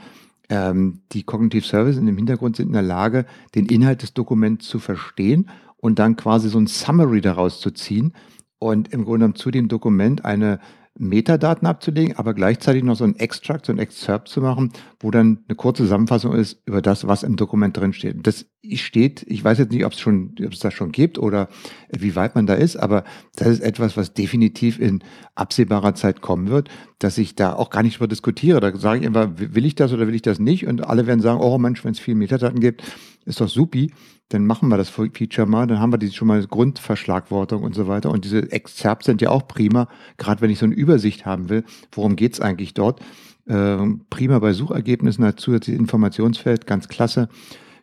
[0.50, 4.80] ähm, die Cognitive Services im Hintergrund sind in der Lage, den Inhalt des Dokuments zu
[4.80, 8.14] verstehen und dann quasi so ein Summary daraus zu ziehen
[8.60, 10.60] und im Grunde zu dem Dokument eine
[10.98, 15.40] Metadaten abzulegen, aber gleichzeitig noch so ein Extract, so ein Excerpt zu machen, wo dann
[15.48, 18.28] eine kurze Zusammenfassung ist über das, was im Dokument drin steht.
[18.28, 21.50] Das steht, ich weiß jetzt nicht, ob es schon, ob es das schon gibt oder
[21.90, 23.04] wie weit man da ist, aber
[23.36, 26.70] das ist etwas, was definitiv in absehbarer Zeit kommen wird,
[27.00, 28.60] dass ich da auch gar nicht drüber diskutiere.
[28.60, 30.68] Da sage ich immer, will ich das oder will ich das nicht?
[30.68, 32.84] Und alle werden sagen, oh Mensch, wenn es viel Metadaten gibt,
[33.26, 33.92] ist doch supi
[34.34, 37.88] dann machen wir das Feature mal, dann haben wir die schon mal Grundverschlagwortung und so
[37.88, 38.10] weiter.
[38.10, 41.64] Und diese Exzerpts sind ja auch prima, gerade wenn ich so eine Übersicht haben will,
[41.92, 43.00] worum geht's eigentlich dort.
[43.48, 47.30] Ähm, prima bei Suchergebnissen als zusätzliches Informationsfeld, ganz klasse.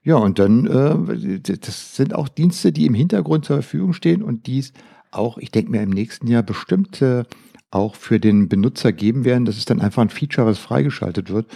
[0.03, 4.47] Ja, und dann, äh, das sind auch Dienste, die im Hintergrund zur Verfügung stehen und
[4.47, 4.72] dies
[5.12, 7.24] auch, ich denke mir, im nächsten Jahr bestimmt äh,
[7.70, 9.45] auch für den Benutzer geben werden.
[9.45, 11.47] Das ist dann einfach ein Feature, was freigeschaltet wird.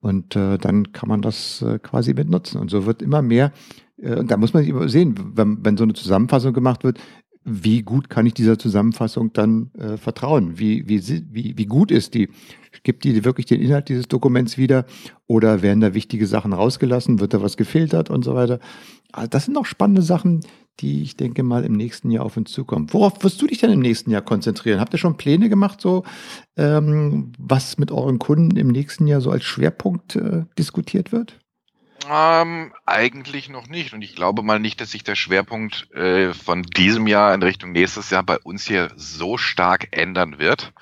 [0.00, 2.58] Und äh, dann kann man das äh, quasi mit nutzen.
[2.58, 3.52] Und so wird immer mehr
[4.00, 6.98] äh, und da muss man immer sehen, wenn, wenn so eine Zusammenfassung gemacht wird,
[7.44, 10.58] wie gut kann ich dieser Zusammenfassung dann äh, vertrauen?
[10.58, 11.00] Wie, wie,
[11.32, 12.28] wie, wie gut ist die?
[12.82, 14.84] Gibt die wirklich den Inhalt dieses Dokuments wieder?
[15.26, 17.20] Oder werden da wichtige Sachen rausgelassen?
[17.20, 18.60] Wird da was gefiltert und so weiter?
[19.12, 20.40] Also das sind noch spannende Sachen,
[20.80, 22.92] die ich denke mal im nächsten Jahr auf uns zukommen.
[22.92, 24.80] Worauf wirst du dich denn im nächsten Jahr konzentrieren?
[24.80, 26.04] Habt ihr schon Pläne gemacht, so
[26.56, 31.38] ähm, was mit euren Kunden im nächsten Jahr so als Schwerpunkt äh, diskutiert wird?
[32.08, 33.92] Ähm, eigentlich noch nicht.
[33.92, 37.72] Und ich glaube mal nicht, dass sich der Schwerpunkt äh, von diesem Jahr in Richtung
[37.72, 40.72] nächstes Jahr bei uns hier so stark ändern wird.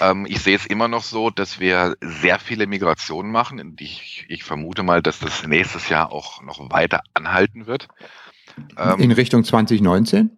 [0.00, 3.60] Ähm, ich sehe es immer noch so, dass wir sehr viele Migrationen machen.
[3.60, 7.88] Und ich, ich vermute mal, dass das nächstes Jahr auch noch weiter anhalten wird.
[8.76, 10.30] Ähm, in Richtung 2019?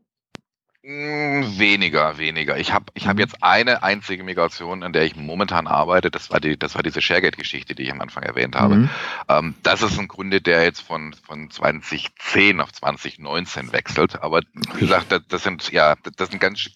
[0.87, 2.59] Hm, weniger, weniger.
[2.59, 3.21] Ich habe ich hab mhm.
[3.21, 6.11] jetzt eine einzige Migration, an der ich momentan arbeite.
[6.11, 8.75] Das war die, das war diese Sharegate-Geschichte, die ich am Anfang erwähnt habe.
[8.77, 8.91] Mhm.
[9.31, 14.21] Ähm, das ist ein Kunde, der jetzt von, von 2010 auf 2019 wechselt.
[14.23, 14.43] Aber
[14.75, 16.69] wie gesagt, das, das sind ja, das sind ganz,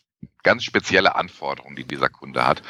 [0.43, 2.63] ganz spezielle Anforderungen, die dieser Kunde hat.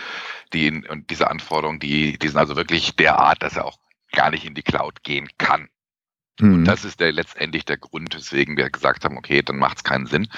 [0.52, 3.78] Die, und diese Anforderungen, die, die sind also wirklich derart, dass er auch
[4.10, 5.68] gar nicht in die Cloud gehen kann.
[6.40, 6.54] Mhm.
[6.54, 9.84] Und das ist der letztendlich der Grund, weswegen wir gesagt haben, okay, dann macht es
[9.84, 10.28] keinen Sinn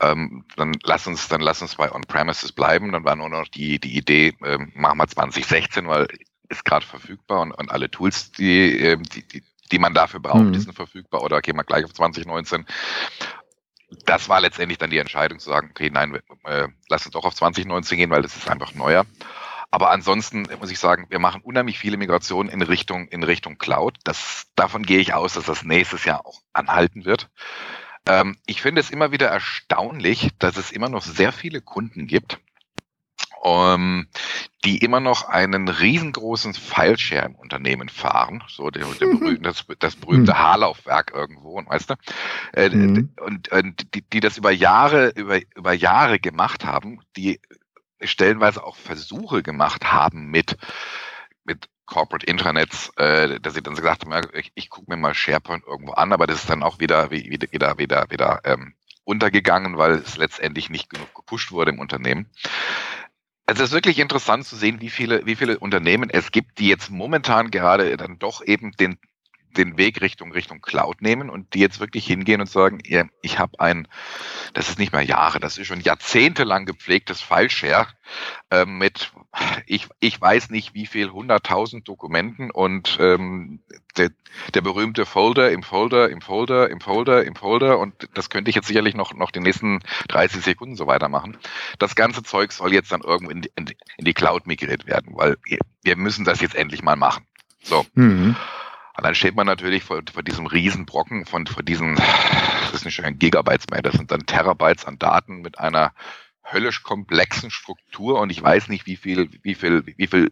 [0.00, 2.92] ähm, dann lass uns, dann lass uns bei On-Premises bleiben.
[2.92, 6.06] Dann war nur noch die, die Idee, ähm, machen wir 2016, weil
[6.48, 10.42] ist gerade verfügbar und, und alle Tools, die, ähm, die, die, die man dafür braucht,
[10.42, 10.52] mhm.
[10.52, 12.66] die sind verfügbar oder gehen wir gleich auf 2019
[14.06, 17.34] das war letztendlich dann die Entscheidung zu sagen, okay, nein, äh, lass uns doch auf
[17.34, 19.04] 2019 gehen, weil das ist einfach neuer.
[19.70, 23.98] Aber ansonsten muss ich sagen, wir machen unheimlich viele Migrationen in Richtung, in Richtung Cloud.
[24.04, 27.30] Das, davon gehe ich aus, dass das nächstes Jahr auch anhalten wird.
[28.06, 32.40] Ähm, ich finde es immer wieder erstaunlich, dass es immer noch sehr viele Kunden gibt,
[33.44, 34.08] ähm,
[34.64, 39.96] die immer noch einen riesengroßen Fileshare im Unternehmen fahren, so der, der berühmte, das, das,
[39.96, 40.38] berühmte hm.
[40.38, 41.94] Haarlaufwerk irgendwo, weißt du,
[42.54, 43.10] äh, mhm.
[43.20, 47.40] und, und die, die das über Jahre, über, über Jahre gemacht haben, die
[48.02, 50.56] stellenweise auch Versuche gemacht haben mit,
[51.44, 55.64] mit Corporate Intranets, äh, dass sie dann gesagt haben, ich, ich gucke mir mal SharePoint
[55.66, 58.74] irgendwo an, aber das ist dann auch wieder wieder wieder wieder, wieder ähm,
[59.04, 62.30] untergegangen, weil es letztendlich nicht genug gepusht wurde im Unternehmen.
[63.46, 66.68] Also es ist wirklich interessant zu sehen, wie viele, wie viele Unternehmen es gibt, die
[66.68, 68.96] jetzt momentan gerade dann doch eben den
[69.56, 73.38] den Weg Richtung Richtung Cloud nehmen und die jetzt wirklich hingehen und sagen, ja, ich
[73.38, 73.88] habe ein,
[74.54, 77.88] das ist nicht mehr Jahre, das ist schon jahrzehntelang gepflegtes Fileshare
[78.50, 79.12] äh, mit,
[79.66, 83.60] ich, ich weiß nicht wie viel, hunderttausend Dokumenten und ähm,
[83.96, 84.10] der,
[84.54, 88.56] der berühmte Folder im Folder, im Folder, im Folder, im Folder und das könnte ich
[88.56, 91.36] jetzt sicherlich noch, noch die nächsten 30 Sekunden so weitermachen.
[91.78, 95.36] Das ganze Zeug soll jetzt dann irgendwo in die, in die Cloud migriert werden, weil
[95.82, 97.24] wir müssen das jetzt endlich mal machen.
[97.62, 97.86] So.
[97.94, 98.36] Mhm.
[99.00, 102.94] Und dann steht man natürlich vor, vor diesem Riesenbrocken von, vor diesen, das ist nicht
[102.94, 105.94] schon ein Gigabytes mehr, das sind dann Terabytes an Daten mit einer
[106.44, 110.30] höllisch komplexen Struktur und ich weiß nicht, wie viel, wie viel, wie viel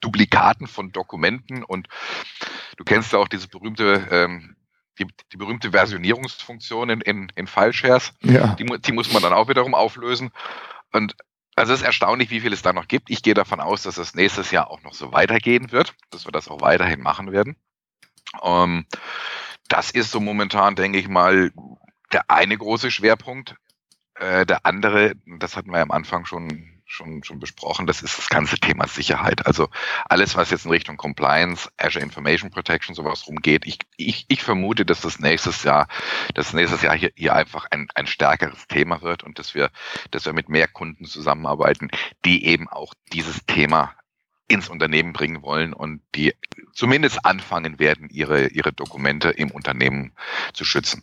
[0.00, 1.88] Duplikaten von Dokumenten und
[2.76, 4.54] du kennst ja auch diese berühmte, ähm,
[5.00, 8.12] die, die berühmte Versionierungsfunktion in, in, in File-Shares.
[8.22, 8.54] Ja.
[8.54, 10.30] Die, die muss man dann auch wiederum auflösen.
[10.92, 11.16] Und
[11.56, 13.10] Also es ist erstaunlich, wie viel es da noch gibt.
[13.10, 16.32] Ich gehe davon aus, dass es nächstes Jahr auch noch so weitergehen wird, dass wir
[16.32, 17.56] das auch weiterhin machen werden.
[18.42, 18.86] Ähm,
[19.68, 21.52] das ist so momentan, denke ich mal,
[22.12, 23.56] der eine große Schwerpunkt.
[24.16, 28.28] Äh, der andere, das hatten wir am Anfang schon schon, schon besprochen, das ist das
[28.28, 29.46] ganze Thema Sicherheit.
[29.46, 29.68] Also
[30.06, 33.66] alles, was jetzt in Richtung Compliance, Azure Information Protection, sowas rumgeht.
[33.66, 35.88] Ich, ich, ich vermute, dass das nächstes Jahr,
[36.34, 39.70] dass nächstes Jahr hier, hier einfach ein, ein stärkeres Thema wird und dass wir,
[40.10, 41.90] dass wir mit mehr Kunden zusammenarbeiten,
[42.24, 43.94] die eben auch dieses Thema
[44.46, 46.34] ins Unternehmen bringen wollen und die
[46.74, 50.12] zumindest anfangen werden, ihre, ihre Dokumente im Unternehmen
[50.52, 51.02] zu schützen.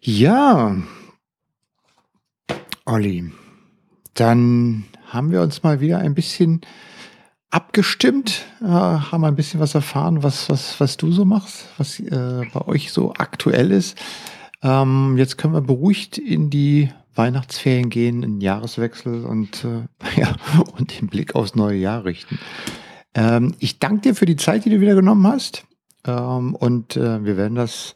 [0.00, 0.76] Ja,
[2.84, 3.30] Olli,
[4.20, 6.60] dann haben wir uns mal wieder ein bisschen
[7.50, 12.42] abgestimmt, äh, haben ein bisschen was erfahren, was, was, was du so machst, was äh,
[12.52, 13.98] bei euch so aktuell ist.
[14.62, 19.86] Ähm, jetzt können wir beruhigt in die Weihnachtsferien gehen, in den Jahreswechsel und, äh,
[20.20, 20.34] ja,
[20.76, 22.38] und den Blick aufs neue Jahr richten.
[23.14, 25.64] Ähm, ich danke dir für die Zeit, die du wieder genommen hast.
[26.06, 27.94] Ähm, und äh, wir werden das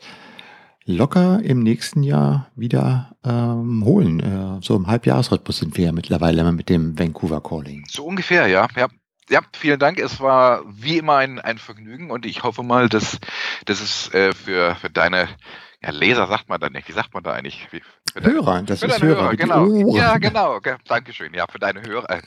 [0.84, 4.20] locker im nächsten Jahr wieder ähm, holen.
[4.20, 7.84] Äh, so im Halbjahresrhythmus sind wir ja mittlerweile mit dem Vancouver Calling.
[7.88, 8.68] So ungefähr, ja.
[8.76, 8.88] ja.
[9.30, 9.98] Ja, vielen Dank.
[9.98, 13.18] Es war wie immer ein, ein Vergnügen und ich hoffe mal, dass,
[13.64, 15.28] dass es äh, für, für deine
[15.82, 16.88] ja, Leser sagt man da nicht.
[16.88, 17.68] Wie sagt man da eigentlich?
[17.70, 17.82] Wie,
[18.14, 19.22] Hörer, das ist Hörer.
[19.22, 19.96] Hörer genau.
[19.96, 20.54] Ja, genau.
[20.54, 20.76] Okay.
[20.86, 21.32] Dankeschön.
[21.34, 22.20] Ja, für deine Hörer.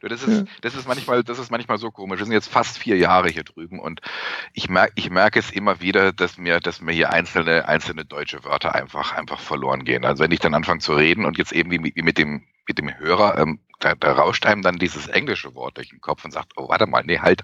[0.00, 2.20] Du, das, ist, das, ist manchmal, das ist manchmal so komisch.
[2.20, 4.00] Wir sind jetzt fast vier Jahre hier drüben und
[4.52, 8.44] ich merke ich merke es immer wieder, dass mir, dass mir hier einzelne, einzelne deutsche
[8.44, 10.04] Wörter einfach, einfach verloren gehen.
[10.04, 12.78] Also wenn ich dann anfange zu reden und jetzt eben wie, wie mit dem, mit
[12.78, 16.32] dem Hörer, ähm, da, da rauscht einem dann dieses englische Wort durch den Kopf und
[16.32, 17.42] sagt, oh, warte mal, nee, halt.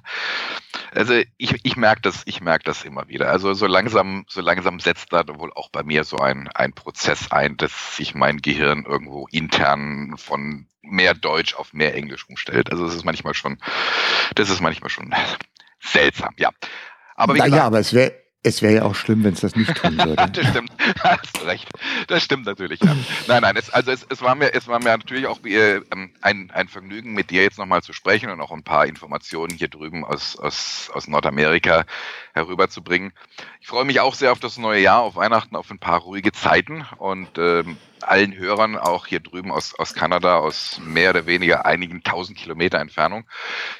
[0.92, 3.30] Also ich, ich merke das, ich merke das immer wieder.
[3.30, 7.30] Also so langsam, so langsam setzt da wohl auch bei mir so ein, ein Prozess
[7.30, 12.70] ein, dass sich mein Gehirn irgendwo intern von mehr Deutsch auf mehr Englisch umstellt.
[12.70, 13.58] Also das ist manchmal schon,
[14.34, 15.14] das ist manchmal schon
[15.80, 16.50] seltsam, ja.
[17.16, 19.74] Aber wie gesagt, aber es wäre es wäre ja auch schlimm, wenn es das nicht
[19.74, 20.16] tun würde.
[20.32, 20.70] das stimmt.
[21.02, 21.66] Hast recht.
[22.08, 22.78] Das stimmt natürlich.
[22.80, 22.94] Ja.
[23.26, 25.80] Nein, nein, es, also es, es, war mir, es war mir natürlich auch äh,
[26.20, 29.68] ein, ein Vergnügen, mit dir jetzt nochmal zu sprechen und auch ein paar Informationen hier
[29.68, 31.86] drüben aus, aus, aus Nordamerika
[32.34, 33.12] herüberzubringen.
[33.62, 36.32] Ich freue mich auch sehr auf das neue Jahr, auf Weihnachten, auf ein paar ruhige
[36.32, 41.64] Zeiten und ähm, allen Hörern auch hier drüben aus, aus Kanada, aus mehr oder weniger
[41.64, 43.26] einigen tausend Kilometer Entfernung.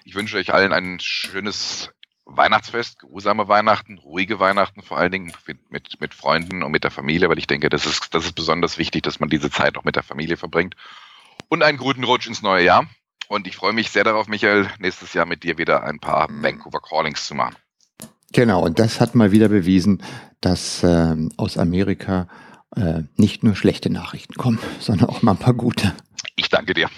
[0.05, 1.93] Ich wünsche euch allen ein schönes
[2.27, 5.33] Weihnachtsfest, geruhsame Weihnachten, ruhige Weihnachten, vor allen Dingen
[5.69, 8.79] mit, mit, Freunden und mit der Familie, weil ich denke, das ist, das ist besonders
[8.79, 10.75] wichtig, dass man diese Zeit auch mit der Familie verbringt.
[11.49, 12.87] Und einen guten Rutsch ins neue Jahr.
[13.29, 16.81] Und ich freue mich sehr darauf, Michael, nächstes Jahr mit dir wieder ein paar Vancouver
[16.81, 17.57] Callings zu machen.
[18.33, 20.03] Genau, und das hat mal wieder bewiesen,
[20.41, 22.29] dass ähm, aus Amerika
[22.77, 25.95] äh, nicht nur schlechte Nachrichten kommen, sondern auch mal ein paar gute.
[26.37, 26.89] Ich danke dir.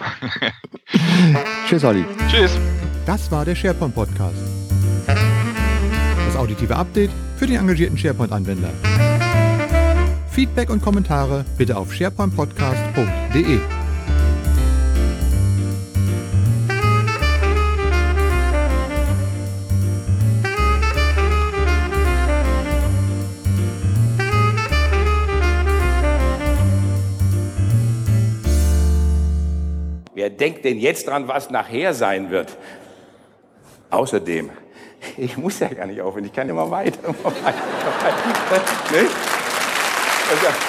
[1.68, 2.04] Tschüss, Olli.
[2.28, 2.56] Tschüss.
[3.04, 4.55] Das war der SharePoint Podcast.
[6.36, 8.70] Auditive Update für den engagierten SharePoint-Anwender.
[10.30, 13.58] Feedback und Kommentare bitte auf sharepointpodcast.de.
[30.14, 32.56] Wer denkt denn jetzt dran, was nachher sein wird?
[33.90, 34.50] Außerdem,
[35.16, 36.98] ich muss ja gar nicht aufhören, ich kann immer weiter.
[37.04, 37.54] Immer weiter.
[38.92, 39.08] Ne?
[40.30, 40.65] Also,